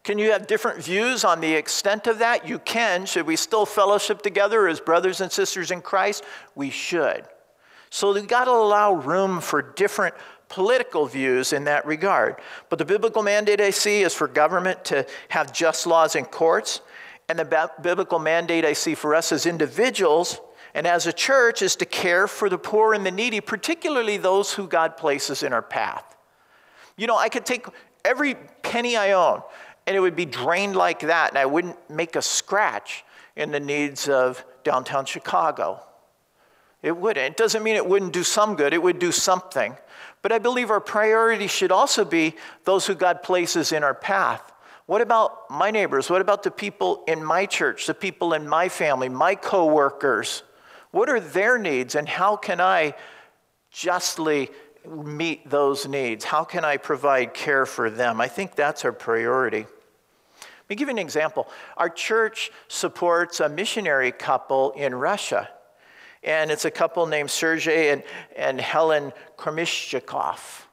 [0.05, 2.47] Can you have different views on the extent of that?
[2.47, 3.07] You can.
[3.07, 6.25] Should we still fellowship together as brothers and sisters in Christ?
[6.55, 7.25] We should.
[7.91, 10.15] So we've got to allow room for different
[10.49, 12.37] political views in that regard.
[12.69, 16.81] But the biblical mandate I see is for government to have just laws and courts.
[17.29, 20.41] And the biblical mandate I see for us as individuals
[20.75, 24.53] and as a church is to care for the poor and the needy, particularly those
[24.53, 26.17] who God places in our path.
[26.97, 27.67] You know, I could take
[28.05, 29.43] every penny I own
[29.89, 33.07] and it would be drained like that, and I wouldn't make a scratch
[33.37, 35.83] in the needs of downtown Chicago.
[36.83, 37.33] It wouldn't.
[37.33, 39.77] It doesn't mean it wouldn't do some good, it would do something.
[40.23, 44.53] But I believe our priority should also be those who God places in our path.
[44.87, 46.09] What about my neighbors?
[46.09, 50.43] What about the people in my church, the people in my family, my coworkers?
[50.91, 52.95] What are their needs and how can I
[53.71, 54.51] justly
[54.87, 56.25] meet those needs?
[56.25, 58.21] How can I provide care for them?
[58.21, 59.67] I think that's our priority.
[60.41, 61.49] Let me give you an example.
[61.77, 65.51] Our church supports a missionary couple in Russia
[66.23, 68.03] and it's a couple named Sergei and,
[68.37, 70.65] and Helen Kromishchikov.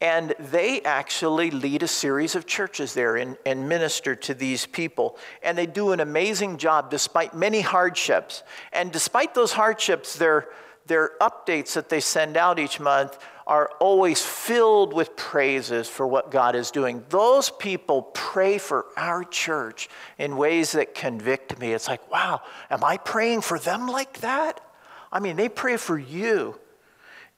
[0.00, 5.18] And they actually lead a series of churches there and, and, minister to these people.
[5.42, 8.44] And they do an amazing job despite many hardships.
[8.72, 10.50] And despite those hardships, their,
[10.86, 16.30] their updates that they send out each month are always filled with praises for what
[16.30, 17.02] God is doing.
[17.08, 21.72] Those people pray for our church in ways that convict me.
[21.72, 24.60] It's like, wow, am I praying for them like that?
[25.10, 26.58] I mean, they pray for you.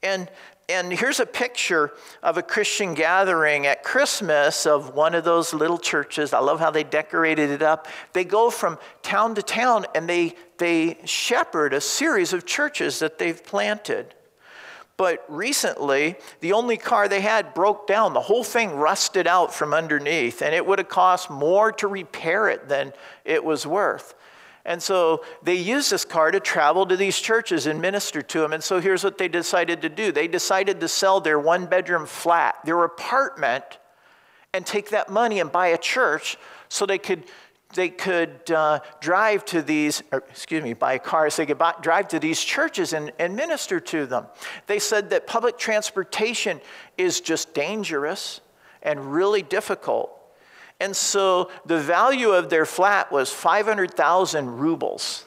[0.03, 0.31] And
[0.71, 1.91] and here's a picture
[2.23, 6.33] of a Christian gathering at Christmas of one of those little churches.
[6.33, 7.89] I love how they decorated it up.
[8.13, 13.19] They go from town to town and they, they shepherd a series of churches that
[13.19, 14.15] they've planted.
[14.97, 18.13] But recently, the only car they had broke down.
[18.13, 22.49] The whole thing rusted out from underneath, and it would have cost more to repair
[22.49, 22.93] it than
[23.25, 24.15] it was worth.
[24.65, 28.53] And so they used this car to travel to these churches and minister to them.
[28.53, 32.07] And so here's what they decided to do they decided to sell their one bedroom
[32.07, 33.79] flat, their apartment,
[34.53, 36.37] and take that money and buy a church
[36.69, 37.25] so they could.
[37.73, 41.37] They could uh, drive to these, or, excuse me, buy cars.
[41.37, 44.27] They could buy, drive to these churches and, and minister to them.
[44.67, 46.61] They said that public transportation
[46.99, 48.41] is just dangerous
[48.83, 50.20] and really difficult.
[50.81, 55.25] And so the value of their flat was 500,000 rubles.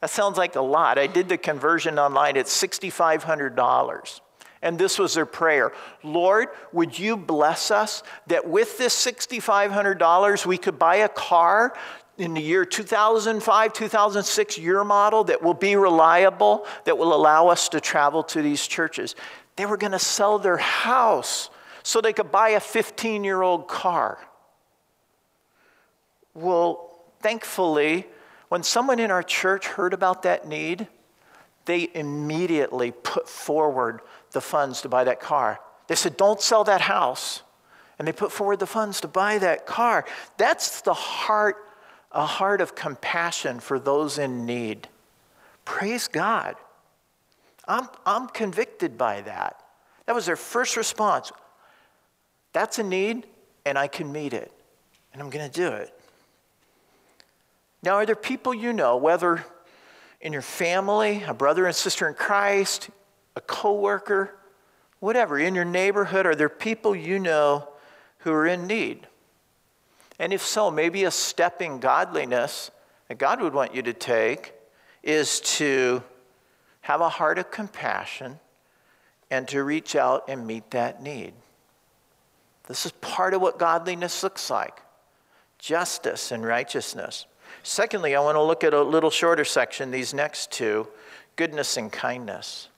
[0.00, 0.98] That sounds like a lot.
[0.98, 4.20] I did the conversion online, it's $6,500.
[4.62, 10.58] And this was their prayer Lord, would you bless us that with this $6,500 we
[10.58, 11.76] could buy a car
[12.18, 17.68] in the year 2005, 2006 year model that will be reliable, that will allow us
[17.68, 19.14] to travel to these churches.
[19.56, 21.50] They were going to sell their house
[21.82, 24.18] so they could buy a 15 year old car.
[26.36, 28.06] Well, thankfully,
[28.50, 30.86] when someone in our church heard about that need,
[31.64, 34.00] they immediately put forward
[34.32, 35.58] the funds to buy that car.
[35.88, 37.42] They said, Don't sell that house.
[37.98, 40.04] And they put forward the funds to buy that car.
[40.36, 41.56] That's the heart,
[42.12, 44.86] a heart of compassion for those in need.
[45.64, 46.56] Praise God.
[47.66, 49.62] I'm, I'm convicted by that.
[50.04, 51.32] That was their first response.
[52.52, 53.26] That's a need,
[53.64, 54.52] and I can meet it,
[55.14, 55.95] and I'm going to do it.
[57.86, 59.44] Now, are there people you know, whether
[60.20, 62.90] in your family, a brother and sister in Christ,
[63.36, 64.36] a coworker,
[64.98, 67.68] whatever, in your neighborhood, are there people you know
[68.18, 69.06] who are in need?
[70.18, 72.72] And if so, maybe a step in godliness
[73.06, 74.52] that God would want you to take
[75.04, 76.02] is to
[76.80, 78.40] have a heart of compassion
[79.30, 81.34] and to reach out and meet that need.
[82.66, 84.82] This is part of what godliness looks like
[85.60, 87.26] justice and righteousness.
[87.62, 90.88] Secondly, I want to look at a little shorter section, these next two
[91.36, 92.68] goodness and kindness.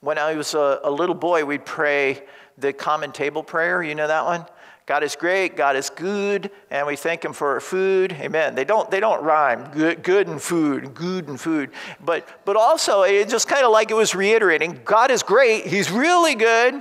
[0.00, 2.22] When I was a, a little boy, we'd pray
[2.58, 3.82] the common table prayer.
[3.82, 4.46] You know that one?
[4.86, 8.12] God is great, God is good, and we thank Him for food.
[8.12, 8.54] Amen.
[8.54, 11.70] They don't, they don't rhyme, good, good and food, good and food.
[12.04, 15.90] But, but also, it's just kind of like it was reiterating God is great, He's
[15.90, 16.80] really good,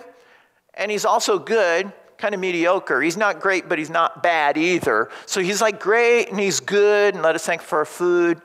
[0.75, 1.91] and He's also good,
[2.25, 3.03] kind of mediocre.
[3.03, 5.09] He's not great, but he's not bad either.
[5.27, 8.41] So he's like great and he's good, and let us thank for our food.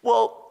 [0.00, 0.42] Well,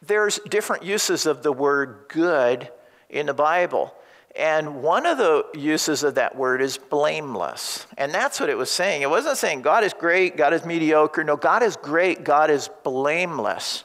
[0.00, 2.70] there's different uses of the word good
[3.10, 3.94] in the Bible.
[4.34, 7.86] And one of the uses of that word is blameless.
[7.98, 9.02] And that's what it was saying.
[9.02, 11.22] It wasn't saying God is great, God is mediocre.
[11.22, 13.84] No, God is great, God is blameless.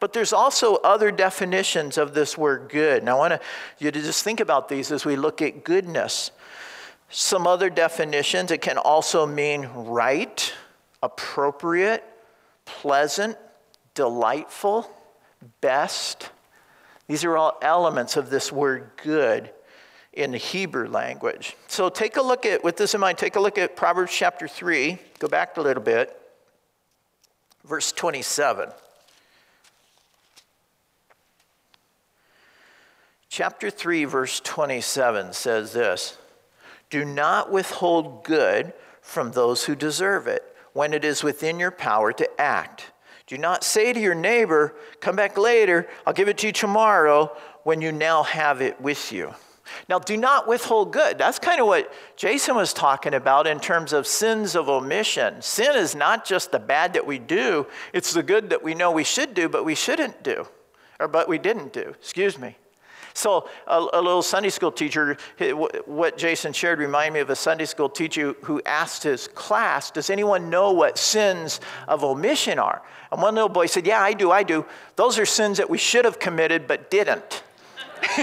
[0.00, 2.98] But there's also other definitions of this word good.
[2.98, 3.40] And I want
[3.78, 6.30] you to just think about these as we look at goodness.
[7.16, 10.52] Some other definitions it can also mean right,
[11.00, 12.02] appropriate,
[12.64, 13.38] pleasant,
[13.94, 14.90] delightful,
[15.60, 16.30] best.
[17.06, 19.48] These are all elements of this word good
[20.12, 21.56] in the Hebrew language.
[21.68, 24.48] So take a look at, with this in mind, take a look at Proverbs chapter
[24.48, 24.98] 3.
[25.20, 26.20] Go back a little bit,
[27.64, 28.70] verse 27.
[33.28, 36.18] Chapter 3, verse 27 says this
[36.90, 42.12] do not withhold good from those who deserve it when it is within your power
[42.12, 42.92] to act.
[43.26, 47.34] Do not say to your neighbor, Come back later, I'll give it to you tomorrow,
[47.62, 49.34] when you now have it with you.
[49.88, 51.16] Now, do not withhold good.
[51.16, 55.40] That's kind of what Jason was talking about in terms of sins of omission.
[55.40, 58.90] Sin is not just the bad that we do, it's the good that we know
[58.90, 60.46] we should do, but we shouldn't do,
[61.00, 61.94] or but we didn't do.
[61.98, 62.56] Excuse me.
[63.16, 65.16] So, a, a, little Sunday school teacher,
[65.86, 70.10] what Jason shared reminded me of a Sunday school teacher who asked his class, Does
[70.10, 72.82] anyone know what sins of omission are?
[73.12, 74.66] And one little boy said, Yeah, I do, I do.
[74.96, 77.44] Those are sins that we should have committed but didn't.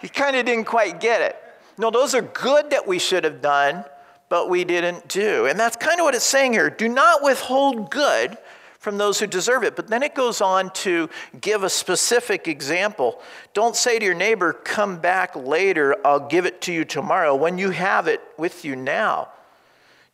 [0.00, 1.36] he kind of didn't quite get it.
[1.78, 3.84] No, those are good that we should have done,
[4.28, 5.46] but we didn't do.
[5.46, 6.70] And that's kind of what it's saying here.
[6.70, 8.38] Do not withhold good
[8.78, 9.76] from those who deserve it.
[9.76, 11.08] But then it goes on to
[11.40, 13.20] give a specific example.
[13.52, 17.58] Don't say to your neighbor, Come back later, I'll give it to you tomorrow, when
[17.58, 19.28] you have it with you now.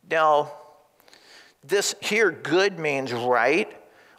[0.09, 0.51] Now,
[1.63, 3.71] this here, good means right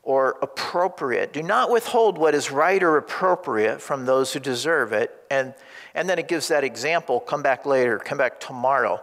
[0.02, 1.32] or appropriate.
[1.32, 5.12] Do not withhold what is right or appropriate from those who deserve it.
[5.30, 5.52] And,
[5.94, 9.02] and then it gives that example come back later, come back tomorrow.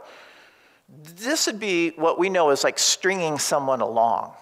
[1.16, 4.34] This would be what we know as like stringing someone along,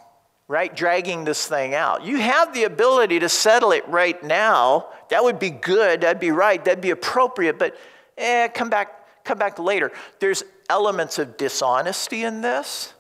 [0.52, 0.76] right?
[0.76, 2.04] Dragging this thing out.
[2.04, 4.88] You have the ability to settle it right now.
[5.10, 6.02] That would be good.
[6.02, 6.64] That'd be right.
[6.64, 7.58] That'd be appropriate.
[7.58, 7.78] But
[8.18, 9.94] eh, come back, come back later.
[10.20, 12.94] There's elements of dishonesty in this,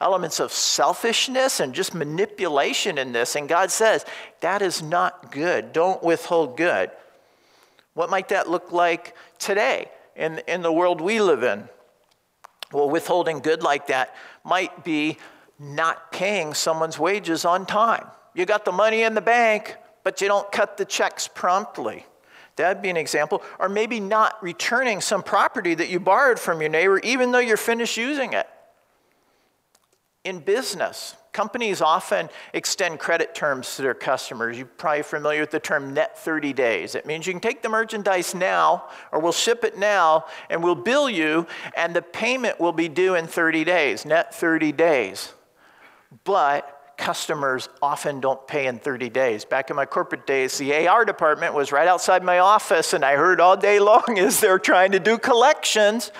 [0.00, 3.34] elements of selfishness and just manipulation in this.
[3.34, 4.06] And God says
[4.38, 5.72] that is not good.
[5.72, 6.92] Don't withhold good.
[7.94, 11.68] What might that look like today in, in the world we live in?
[12.72, 15.18] Well, withholding good like that might be
[15.62, 18.06] not paying someone's wages on time.
[18.34, 22.04] You got the money in the bank, but you don't cut the checks promptly.
[22.56, 23.42] That'd be an example.
[23.58, 27.56] Or maybe not returning some property that you borrowed from your neighbor, even though you're
[27.56, 28.48] finished using it.
[30.24, 34.58] In business, Companies often extend credit terms to their customers.
[34.58, 36.94] You're probably familiar with the term net 30 days.
[36.94, 40.74] It means you can take the merchandise now, or we'll ship it now, and we'll
[40.74, 45.32] bill you, and the payment will be due in 30 days, net 30 days.
[46.24, 49.44] But customers often don't pay in 30 days.
[49.44, 53.16] Back in my corporate days, the AR department was right outside my office, and I
[53.16, 56.12] heard all day long as they're trying to do collections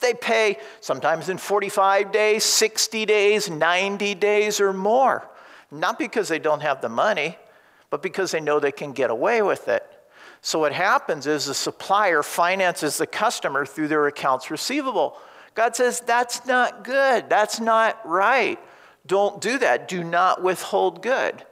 [0.00, 5.28] they pay sometimes in 45 days, 60 days, 90 days, or more.
[5.70, 7.36] Not because they don't have the money,
[7.90, 9.84] but because they know they can get away with it.
[10.42, 15.16] So what happens is the supplier finances the customer through their accounts receivable.
[15.54, 17.28] God says, that's not good.
[17.28, 18.60] That's not right.
[19.06, 19.88] Don't do that.
[19.88, 21.44] Do not withhold good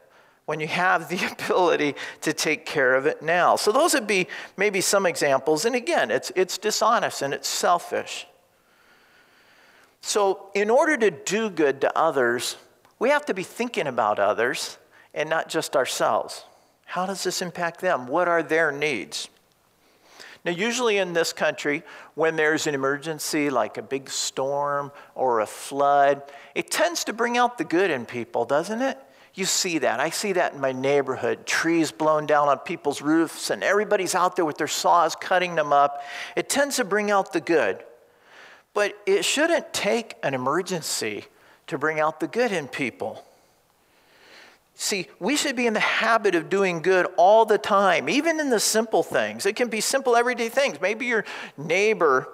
[0.47, 3.57] when you have the ability to take care of it now.
[3.57, 4.27] So those would be
[4.57, 5.65] maybe some examples.
[5.65, 8.27] And again, it's, it's dishonest and it's selfish.
[10.01, 12.57] So, in order to do good to others,
[12.99, 14.77] we have to be thinking about others
[15.15, 16.45] and not just ourselves.
[16.85, 18.07] How does this impact them?
[18.07, 19.31] What are their needs?
[20.45, 21.83] Now, usually in this country,
[22.15, 26.23] when there's an emergency like a big storm or a flood,
[26.55, 28.99] it tends to bring out the good in people, doesn't it?
[29.35, 30.01] You see that.
[30.01, 31.47] I see that in my neighborhood.
[31.47, 35.73] Trees blown down on people's roofs, and everybody's out there with their saws cutting them
[35.73, 36.03] up.
[36.37, 37.83] It tends to bring out the good.
[38.75, 41.25] But it shouldn't take an emergency
[41.69, 43.25] to bring out the good in people.
[44.75, 48.51] See, we should be in the habit of doing good all the time, even in
[48.51, 49.47] the simple things.
[49.47, 50.81] It can be simple, everyday things.
[50.81, 51.25] Maybe your
[51.57, 52.29] neighbor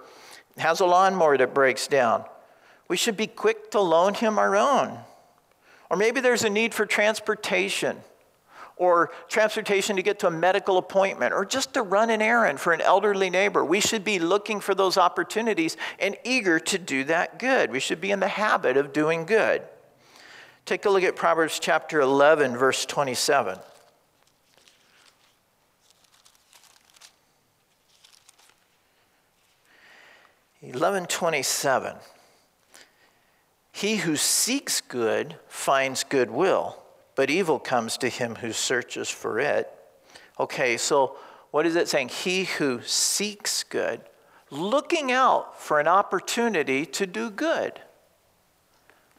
[0.56, 2.24] has a lawnmower that breaks down.
[2.88, 4.98] We should be quick to loan him our own.
[5.90, 7.98] Or maybe there's a need for transportation
[8.76, 12.72] or transportation to get to a medical appointment or just to run an errand for
[12.72, 13.62] an elderly neighbor.
[13.62, 17.70] We should be looking for those opportunities and eager to do that good.
[17.70, 19.62] We should be in the habit of doing good.
[20.70, 23.58] Take a look at Proverbs chapter 11, verse 27.
[30.62, 31.96] Eleven twenty-seven.
[33.72, 36.80] He who seeks good finds goodwill
[37.16, 39.68] but evil comes to him who searches for it.
[40.38, 41.16] Okay, so
[41.50, 42.10] what is it saying?
[42.10, 44.02] He who seeks good,
[44.52, 47.80] looking out for an opportunity to do good.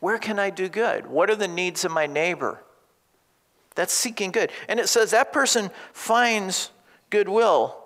[0.01, 1.07] Where can I do good?
[1.07, 2.61] What are the needs of my neighbor?
[3.75, 4.51] That's seeking good.
[4.67, 6.71] And it says that person finds
[7.11, 7.77] goodwill.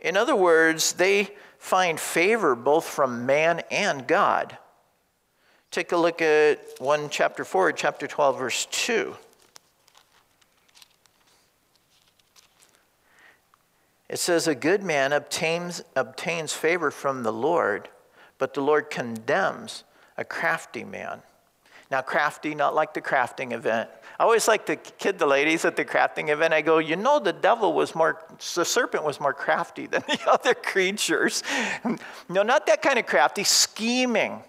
[0.00, 4.58] In other words, they find favor both from man and God.
[5.70, 9.16] Take a look at 1 chapter 4, chapter 12, verse 2.
[14.08, 17.88] It says, A good man obtains, obtains favor from the Lord,
[18.38, 19.84] but the Lord condemns
[20.16, 21.22] a crafty man.
[21.90, 23.88] Now, crafty, not like the crafting event.
[24.18, 26.52] I always like to kid the ladies at the crafting event.
[26.52, 28.24] I go, you know, the devil was more,
[28.54, 31.42] the serpent was more crafty than the other creatures.
[32.28, 34.42] no, not that kind of crafty, scheming.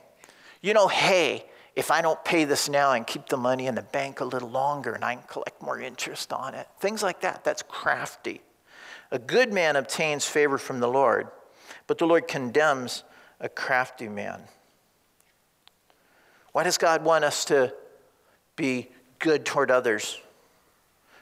[0.61, 3.83] You know, hey, if I don't pay this now and keep the money in the
[3.83, 7.43] bank a little longer and I can collect more interest on it, things like that,
[7.43, 8.41] that's crafty.
[9.11, 11.27] A good man obtains favor from the Lord,
[11.85, 13.03] but the Lord condemns
[13.39, 14.41] a crafty man.
[16.58, 17.72] Why does God want us to
[18.55, 18.89] be
[19.20, 20.20] good toward others?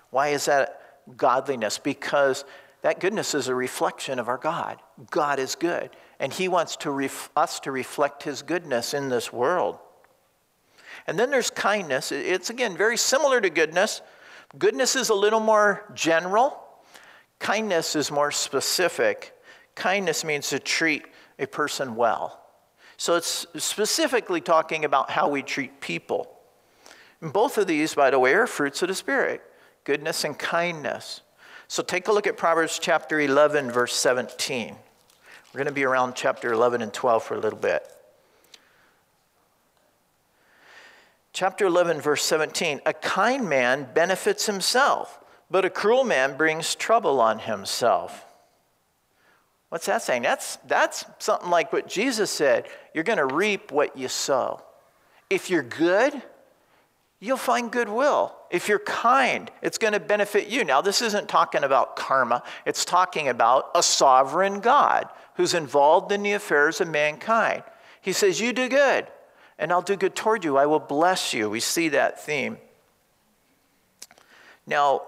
[0.10, 0.80] Why is that
[1.18, 1.78] godliness?
[1.78, 2.46] Because
[2.84, 4.80] that goodness is a reflection of our God.
[5.12, 5.90] God is good,
[6.22, 9.78] and He wants to ref- us to reflect His goodness in this world.
[11.06, 12.14] And then there's kindness.
[12.14, 14.02] It's again very similar to goodness.
[14.58, 16.58] Goodness is a little more general,
[17.40, 19.34] kindness is more specific.
[19.76, 21.04] Kindness means to treat
[21.38, 22.45] a person well.
[22.98, 26.32] So it's specifically talking about how we treat people.
[27.22, 29.42] And both of these, by the way, are fruits of the Spirit
[29.84, 31.22] goodness and kindness.
[31.68, 34.76] So take a look at Proverbs chapter 11, verse 17.
[35.54, 37.88] We're going to be around chapter 11 and 12 for a little bit.
[41.34, 47.20] Chapter 11, verse 17 A kind man benefits himself, but a cruel man brings trouble
[47.20, 48.26] on himself.
[49.76, 50.22] What's that saying?
[50.22, 54.64] That's, that's something like what Jesus said you're going to reap what you sow.
[55.30, 56.14] If you're good,
[57.20, 58.34] you'll find goodwill.
[58.50, 60.64] If you're kind, it's going to benefit you.
[60.64, 66.24] Now, this isn't talking about karma, it's talking about a sovereign God who's involved in
[66.24, 67.62] the affairs of mankind.
[68.00, 69.08] He says, You do good,
[69.60, 70.56] and I'll do good toward you.
[70.56, 71.50] I will bless you.
[71.50, 72.60] We see that theme.
[74.66, 75.02] Now,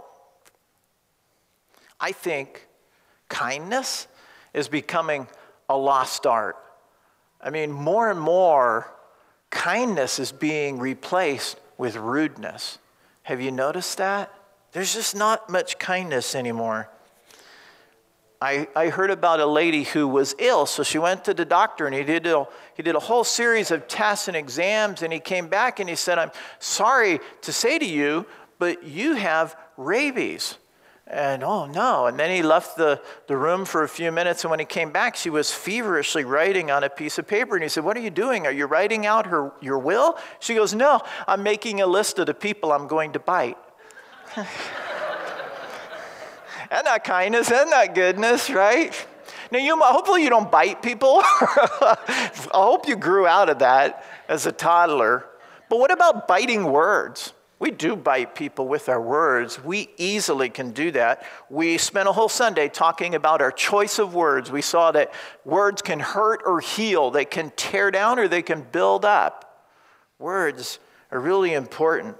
[2.01, 2.67] I think
[3.29, 4.09] kindness
[4.57, 5.27] is becoming
[5.69, 6.57] a lost art.
[7.39, 8.91] I mean, more and more,
[9.51, 12.79] kindness is being replaced with rudeness.
[13.21, 14.33] Have you noticed that?
[14.71, 16.89] There's just not much kindness anymore.
[18.41, 21.85] I, I heard about a lady who was ill, so she went to the doctor
[21.85, 25.03] and he did, a, he did a whole series of tests and exams.
[25.03, 28.25] And he came back and he said, I'm sorry to say to you,
[28.57, 30.57] but you have rabies.
[31.09, 32.07] And oh no.
[32.07, 34.43] And then he left the, the room for a few minutes.
[34.43, 37.55] And when he came back, she was feverishly writing on a piece of paper.
[37.55, 38.45] And he said, What are you doing?
[38.45, 40.17] Are you writing out her, your will?
[40.39, 43.57] She goes, No, I'm making a list of the people I'm going to bite.
[44.35, 44.47] and
[46.69, 48.93] that kindness and that goodness, right?
[49.49, 51.21] Now, you, hopefully, you don't bite people.
[51.23, 55.25] I hope you grew out of that as a toddler.
[55.69, 57.31] But what about biting words?
[57.59, 59.63] We do bite people with our words.
[59.63, 61.25] We easily can do that.
[61.49, 64.51] We spent a whole Sunday talking about our choice of words.
[64.51, 65.11] We saw that
[65.43, 69.67] words can hurt or heal, they can tear down or they can build up.
[70.19, 70.79] Words
[71.11, 72.15] are really important.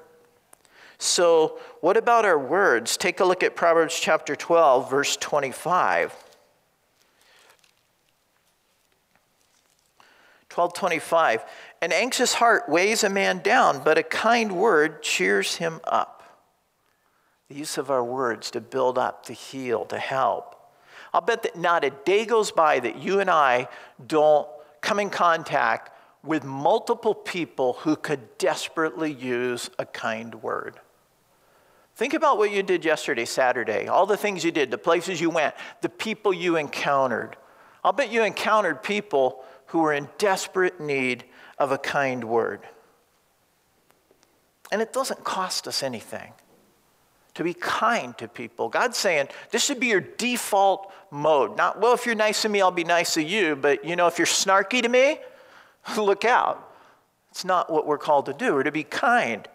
[1.00, 2.98] So, what about our words?
[2.98, 6.16] Take a look at Proverbs chapter 12, verse 25.
[10.58, 11.46] 1225.
[11.82, 16.24] An anxious heart weighs a man down, but a kind word cheers him up.
[17.50, 20.56] The use of our words to build up, to heal, to help.
[21.14, 23.68] I'll bet that not a day goes by that you and I
[24.06, 24.48] don't
[24.82, 25.92] come in contact
[26.24, 30.80] with multiple people who could desperately use a kind word.
[31.96, 35.30] Think about what you did yesterday, Saturday, all the things you did, the places you
[35.30, 37.36] went, the people you encountered.
[37.84, 41.24] I'll bet you encountered people who were in desperate need
[41.58, 42.62] of a kind word.
[44.72, 46.34] And it doesn't cost us anything
[47.36, 48.68] to be kind to people.
[48.68, 51.56] God's saying this should be your default mode.
[51.56, 54.08] Not, well, if you're nice to me, I'll be nice to you, but you know,
[54.08, 55.20] if you're snarky to me,
[55.98, 56.64] look out.
[57.30, 59.48] It's not what we're called to do, or to be kind.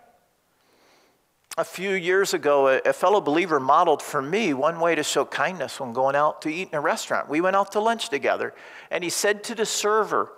[1.58, 5.78] A few years ago, a, fellow believer modeled for me one way to show kindness
[5.78, 7.28] when going out to eat in a restaurant.
[7.28, 8.54] We went out to lunch together,
[8.90, 10.32] and he said to the server,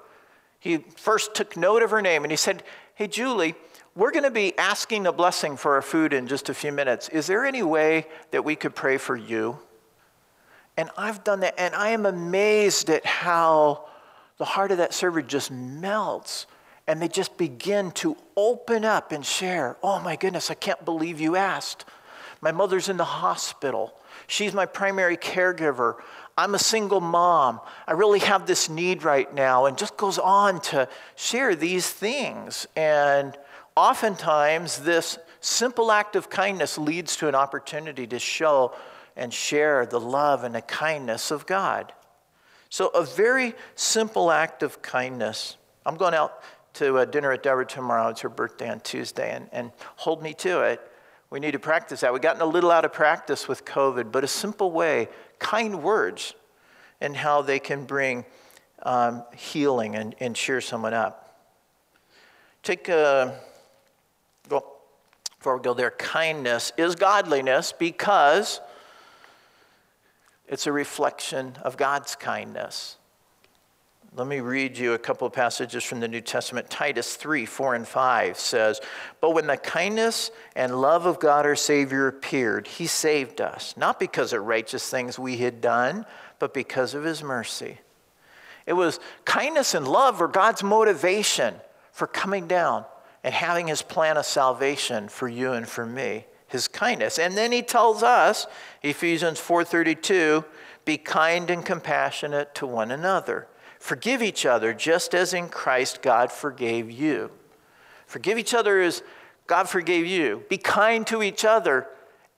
[0.58, 2.64] he first took note of her name and he said,
[2.96, 3.54] Hey, Julie,
[3.94, 7.08] we're going to be asking a blessing for our food in just a few minutes.
[7.10, 9.58] Is there any way that we could pray for you?
[10.76, 13.84] And I've done that, and I am amazed at how
[14.38, 16.46] the heart of that server just melts
[16.86, 19.76] and they just begin to open up and share.
[19.82, 21.84] Oh my goodness, I can't believe you asked.
[22.40, 23.94] My mother's in the hospital.
[24.26, 25.96] She's my primary caregiver.
[26.36, 27.60] I'm a single mom.
[27.86, 32.66] I really have this need right now, and just goes on to share these things.
[32.76, 33.36] And
[33.76, 38.74] oftentimes, this simple act of kindness leads to an opportunity to show
[39.16, 41.92] and share the love and the kindness of God.
[42.68, 45.56] So, a very simple act of kindness.
[45.86, 46.42] I'm going out
[46.74, 48.08] to a dinner at Deborah tomorrow.
[48.08, 50.80] It's her birthday on Tuesday, and, and hold me to it.
[51.30, 52.12] We need to practice that.
[52.12, 55.08] We've gotten a little out of practice with COVID, but a simple way
[55.38, 56.34] kind words
[57.00, 58.24] and how they can bring
[58.82, 61.40] um, healing and, and cheer someone up.
[62.62, 63.38] Take a,
[64.48, 64.80] well,
[65.38, 68.60] before we go there, kindness is godliness because
[70.46, 72.96] it's a reflection of God's kindness.
[74.16, 76.70] Let me read you a couple of passages from the New Testament.
[76.70, 78.80] Titus 3 4 and 5 says,
[79.20, 83.98] But when the kindness and love of God our Savior appeared, he saved us, not
[83.98, 86.06] because of righteous things we had done,
[86.38, 87.80] but because of his mercy.
[88.66, 91.56] It was kindness and love were God's motivation
[91.90, 92.84] for coming down
[93.24, 97.50] and having his plan of salvation for you and for me his kindness and then
[97.50, 98.46] he tells us
[98.82, 100.44] ephesians 4.32
[100.84, 103.48] be kind and compassionate to one another
[103.84, 107.30] Forgive each other just as in Christ God forgave you.
[108.06, 109.02] Forgive each other as
[109.46, 110.42] God forgave you.
[110.48, 111.86] Be kind to each other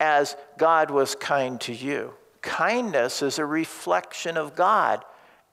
[0.01, 2.15] as God was kind to you.
[2.43, 5.05] Kindness is a reflection of God,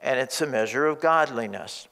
[0.01, 1.87] and it's a measure of godliness.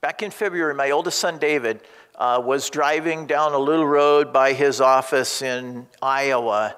[0.00, 1.80] Back in February, my oldest son David
[2.14, 6.76] uh, was driving down a little road by his office in Iowa,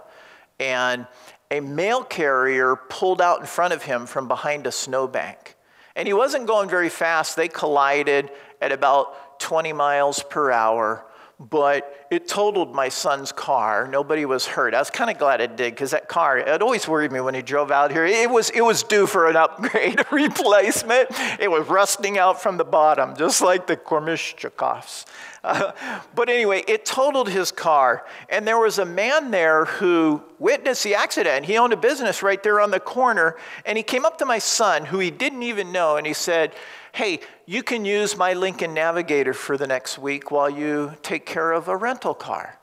[0.58, 1.06] and
[1.50, 5.56] a mail carrier pulled out in front of him from behind a snowbank.
[5.94, 7.36] And he wasn't going very fast.
[7.36, 8.30] They collided
[8.60, 11.04] at about 20 miles per hour,
[11.38, 13.86] but it totaled my son's car.
[13.86, 14.72] Nobody was hurt.
[14.72, 17.34] I was kind of glad it did because that car, it always worried me when
[17.34, 18.06] he drove out here.
[18.06, 21.08] It was, it was due for an upgrade, a replacement.
[21.38, 25.04] It was rusting out from the bottom, just like the Kormishchakovs.
[25.44, 25.72] Uh,
[26.14, 28.06] but anyway, it totaled his car.
[28.30, 31.44] And there was a man there who witnessed the accident.
[31.44, 33.36] He owned a business right there on the corner.
[33.66, 36.54] And he came up to my son, who he didn't even know, and he said,
[36.96, 41.52] Hey, you can use my Lincoln Navigator for the next week while you take care
[41.52, 42.58] of a rental car.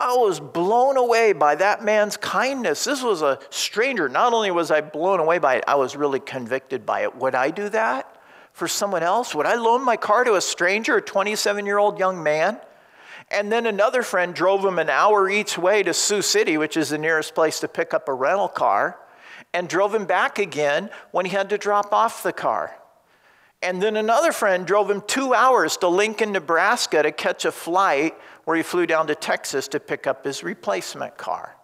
[0.00, 2.82] I was blown away by that man's kindness.
[2.82, 4.08] This was a stranger.
[4.08, 7.14] Not only was I blown away by it, I was really convicted by it.
[7.14, 8.16] Would I do that?
[8.52, 9.36] for someone else?
[9.36, 12.60] Would I loan my car to a stranger, a 27 year old young man?
[13.30, 16.88] And then another friend drove him an hour each way to Sioux City, which is
[16.88, 18.98] the nearest place to pick up a rental car,
[19.54, 22.79] and drove him back again when he had to drop off the car.
[23.62, 28.14] And then another friend drove him two hours to Lincoln, Nebraska to catch a flight
[28.44, 31.56] where he flew down to Texas to pick up his replacement car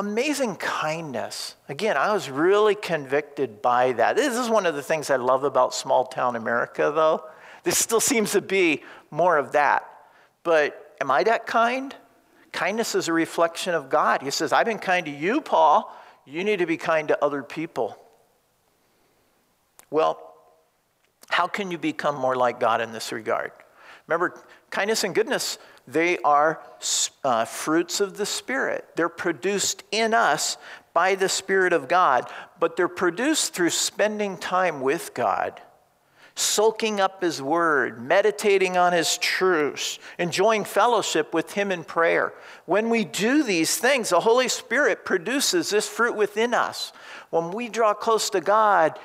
[0.00, 1.56] amazing kindness.
[1.68, 4.16] Again, I was really convicted by that.
[4.16, 7.22] This is one of the things I love about small town America, though.
[7.64, 9.86] This still seems to be more of that.
[10.42, 11.94] But am I that kind?
[12.50, 14.22] Kindness is a reflection of God.
[14.22, 15.94] He says, I've been kind to you, Paul.
[16.24, 17.98] You need to be kind to other people.
[19.90, 20.18] Well,
[21.28, 23.52] how can you become more like God in this regard?
[24.06, 24.34] Remember,
[24.70, 26.60] kindness and goodness they are
[27.24, 28.86] uh, fruits of the Spirit.
[28.94, 30.56] They're produced in us
[30.92, 32.30] by the Spirit of God,
[32.60, 35.60] but they're produced through spending time with God,
[36.36, 42.34] soaking up His Word, meditating on His truths, enjoying fellowship with Him in prayer.
[42.66, 46.92] When we do these things, the Holy Spirit produces this fruit within us.
[47.30, 48.98] When we draw close to God,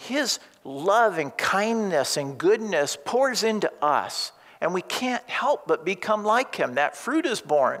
[0.00, 4.30] His love and kindness and goodness pours into us
[4.60, 6.74] and we can't help but become like him.
[6.74, 7.80] That fruit is born.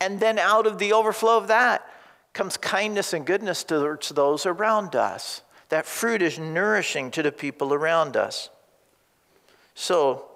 [0.00, 1.88] And then out of the overflow of that
[2.32, 5.42] comes kindness and goodness towards those around us.
[5.68, 8.50] That fruit is nourishing to the people around us.
[9.76, 10.26] So,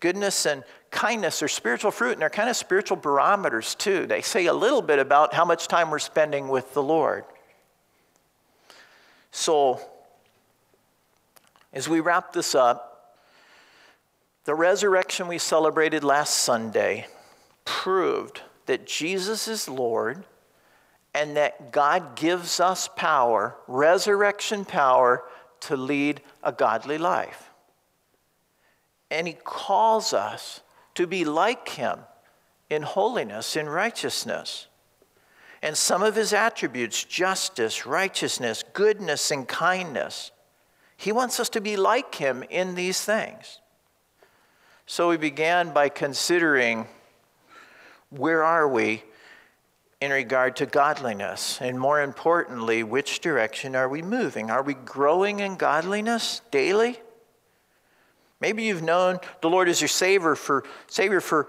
[0.00, 4.06] goodness and kindness are spiritual fruit, and they're kind of spiritual barometers too.
[4.06, 7.24] They say a little bit about how much time we're spending with the Lord.
[9.30, 9.80] So,
[11.72, 13.16] as we wrap this up,
[14.44, 17.06] the resurrection we celebrated last Sunday
[17.64, 20.24] proved that Jesus is Lord
[21.14, 25.24] and that God gives us power, resurrection power,
[25.60, 27.50] to lead a godly life.
[29.10, 30.62] And He calls us
[30.94, 32.00] to be like Him
[32.68, 34.66] in holiness, in righteousness.
[35.62, 40.31] And some of His attributes, justice, righteousness, goodness, and kindness,
[41.02, 43.58] He wants us to be like Him in these things.
[44.86, 46.86] So we began by considering
[48.10, 49.02] where are we
[50.00, 51.58] in regard to godliness?
[51.60, 54.48] And more importantly, which direction are we moving?
[54.48, 57.00] Are we growing in godliness daily?
[58.40, 61.48] Maybe you've known the Lord as your Savior for, Savior for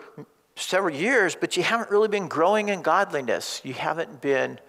[0.55, 3.61] several years, but you haven't really been growing in godliness.
[3.63, 4.59] You haven't been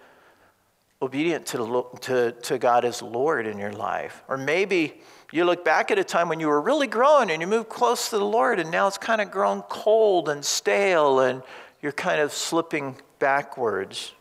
[1.01, 4.23] obedient to, to, to God as Lord in your life.
[4.27, 7.47] Or maybe you look back at a time when you were really growing and you
[7.47, 11.43] moved close to the Lord, and now it's kind of grown cold and stale, and
[11.81, 14.13] you're kind of slipping backwards.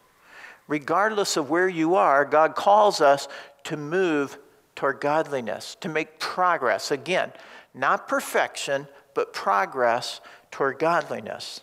[0.67, 3.29] Regardless of where you are, God calls us
[3.65, 4.39] to move
[4.75, 6.91] toward godliness, to make progress.
[6.91, 7.33] Again,
[7.75, 10.21] not perfection, but progress
[10.51, 11.61] toward godliness.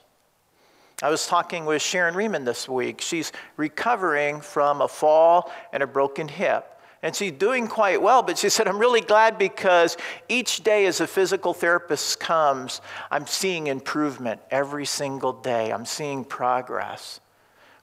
[1.01, 3.01] I was talking with Sharon Riemann this week.
[3.01, 6.67] She's recovering from a fall and a broken hip.
[7.03, 9.97] And she's doing quite well, but she said, I'm really glad because
[10.29, 12.79] each day as a physical therapist comes,
[13.09, 15.73] I'm seeing improvement every single day.
[15.73, 17.19] I'm seeing progress.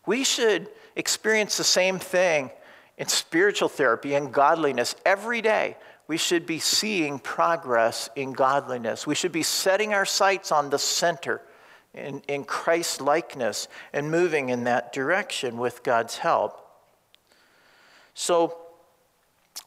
[0.07, 2.53] We should experience the same thing
[2.97, 5.77] in spiritual therapy and godliness every day.
[6.07, 9.07] We should be seeing progress in godliness.
[9.07, 11.43] We should be setting our sights on the center
[11.99, 16.65] in, in Christ likeness and moving in that direction with God's help.
[18.15, 18.57] So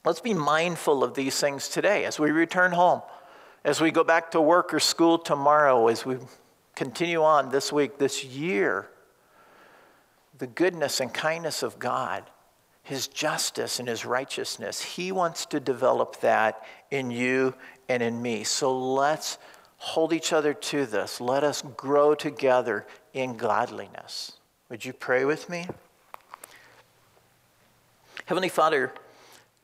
[0.04, 3.02] let's be mindful of these things today as we return home,
[3.64, 6.18] as we go back to work or school tomorrow, as we
[6.76, 8.90] continue on this week, this year.
[10.38, 12.24] The goodness and kindness of God,
[12.84, 14.82] His justice and His righteousness.
[14.82, 17.54] He wants to develop that in you
[17.88, 18.44] and in me.
[18.44, 19.38] So let's
[19.82, 21.20] hold each other to this.
[21.20, 24.34] Let us grow together in godliness.
[24.70, 25.66] Would you pray with me?
[28.26, 28.94] Heavenly Father,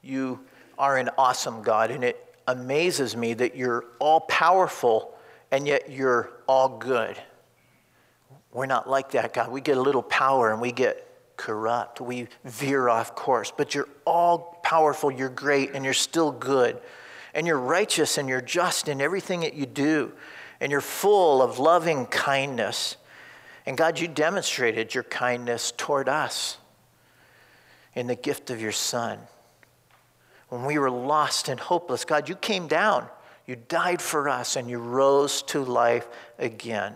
[0.01, 0.39] you
[0.79, 5.15] are an awesome God, and it amazes me that you're all powerful
[5.51, 7.15] and yet you're all good.
[8.51, 9.51] We're not like that, God.
[9.51, 11.07] We get a little power and we get
[11.37, 12.01] corrupt.
[12.01, 13.53] We veer off course.
[13.55, 16.81] But you're all powerful, you're great, and you're still good
[17.33, 20.11] and you're righteous and you're just in everything that you do,
[20.59, 22.97] and you're full of loving kindness.
[23.65, 26.57] And God, you demonstrated your kindness toward us
[27.93, 29.19] in the gift of your Son.
[30.49, 33.07] When we were lost and hopeless, God, you came down,
[33.45, 36.07] you died for us, and you rose to life
[36.39, 36.95] again.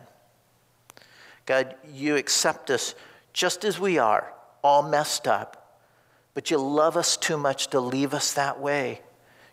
[1.45, 2.95] God, you accept us
[3.33, 4.31] just as we are,
[4.63, 5.79] all messed up,
[6.33, 9.01] but you love us too much to leave us that way.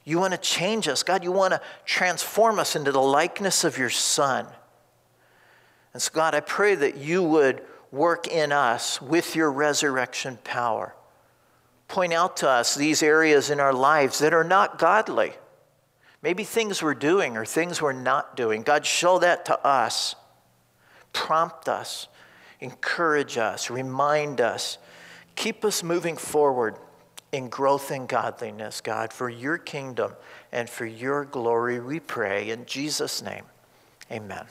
[0.08, 1.02] You want to change us.
[1.02, 4.46] God, you want to transform us into the likeness of your Son.
[5.92, 7.60] And so, God, I pray that you would
[7.92, 10.94] work in us with your resurrection power.
[11.88, 15.34] Point out to us these areas in our lives that are not godly.
[16.22, 18.62] Maybe things we're doing or things we're not doing.
[18.62, 20.14] God, show that to us.
[21.12, 22.08] Prompt us,
[22.60, 24.78] encourage us, remind us,
[25.34, 26.76] keep us moving forward
[27.32, 30.12] in growth in godliness, God, for your kingdom
[30.52, 32.50] and for your glory, we pray.
[32.50, 33.44] In Jesus' name,
[34.10, 34.46] amen.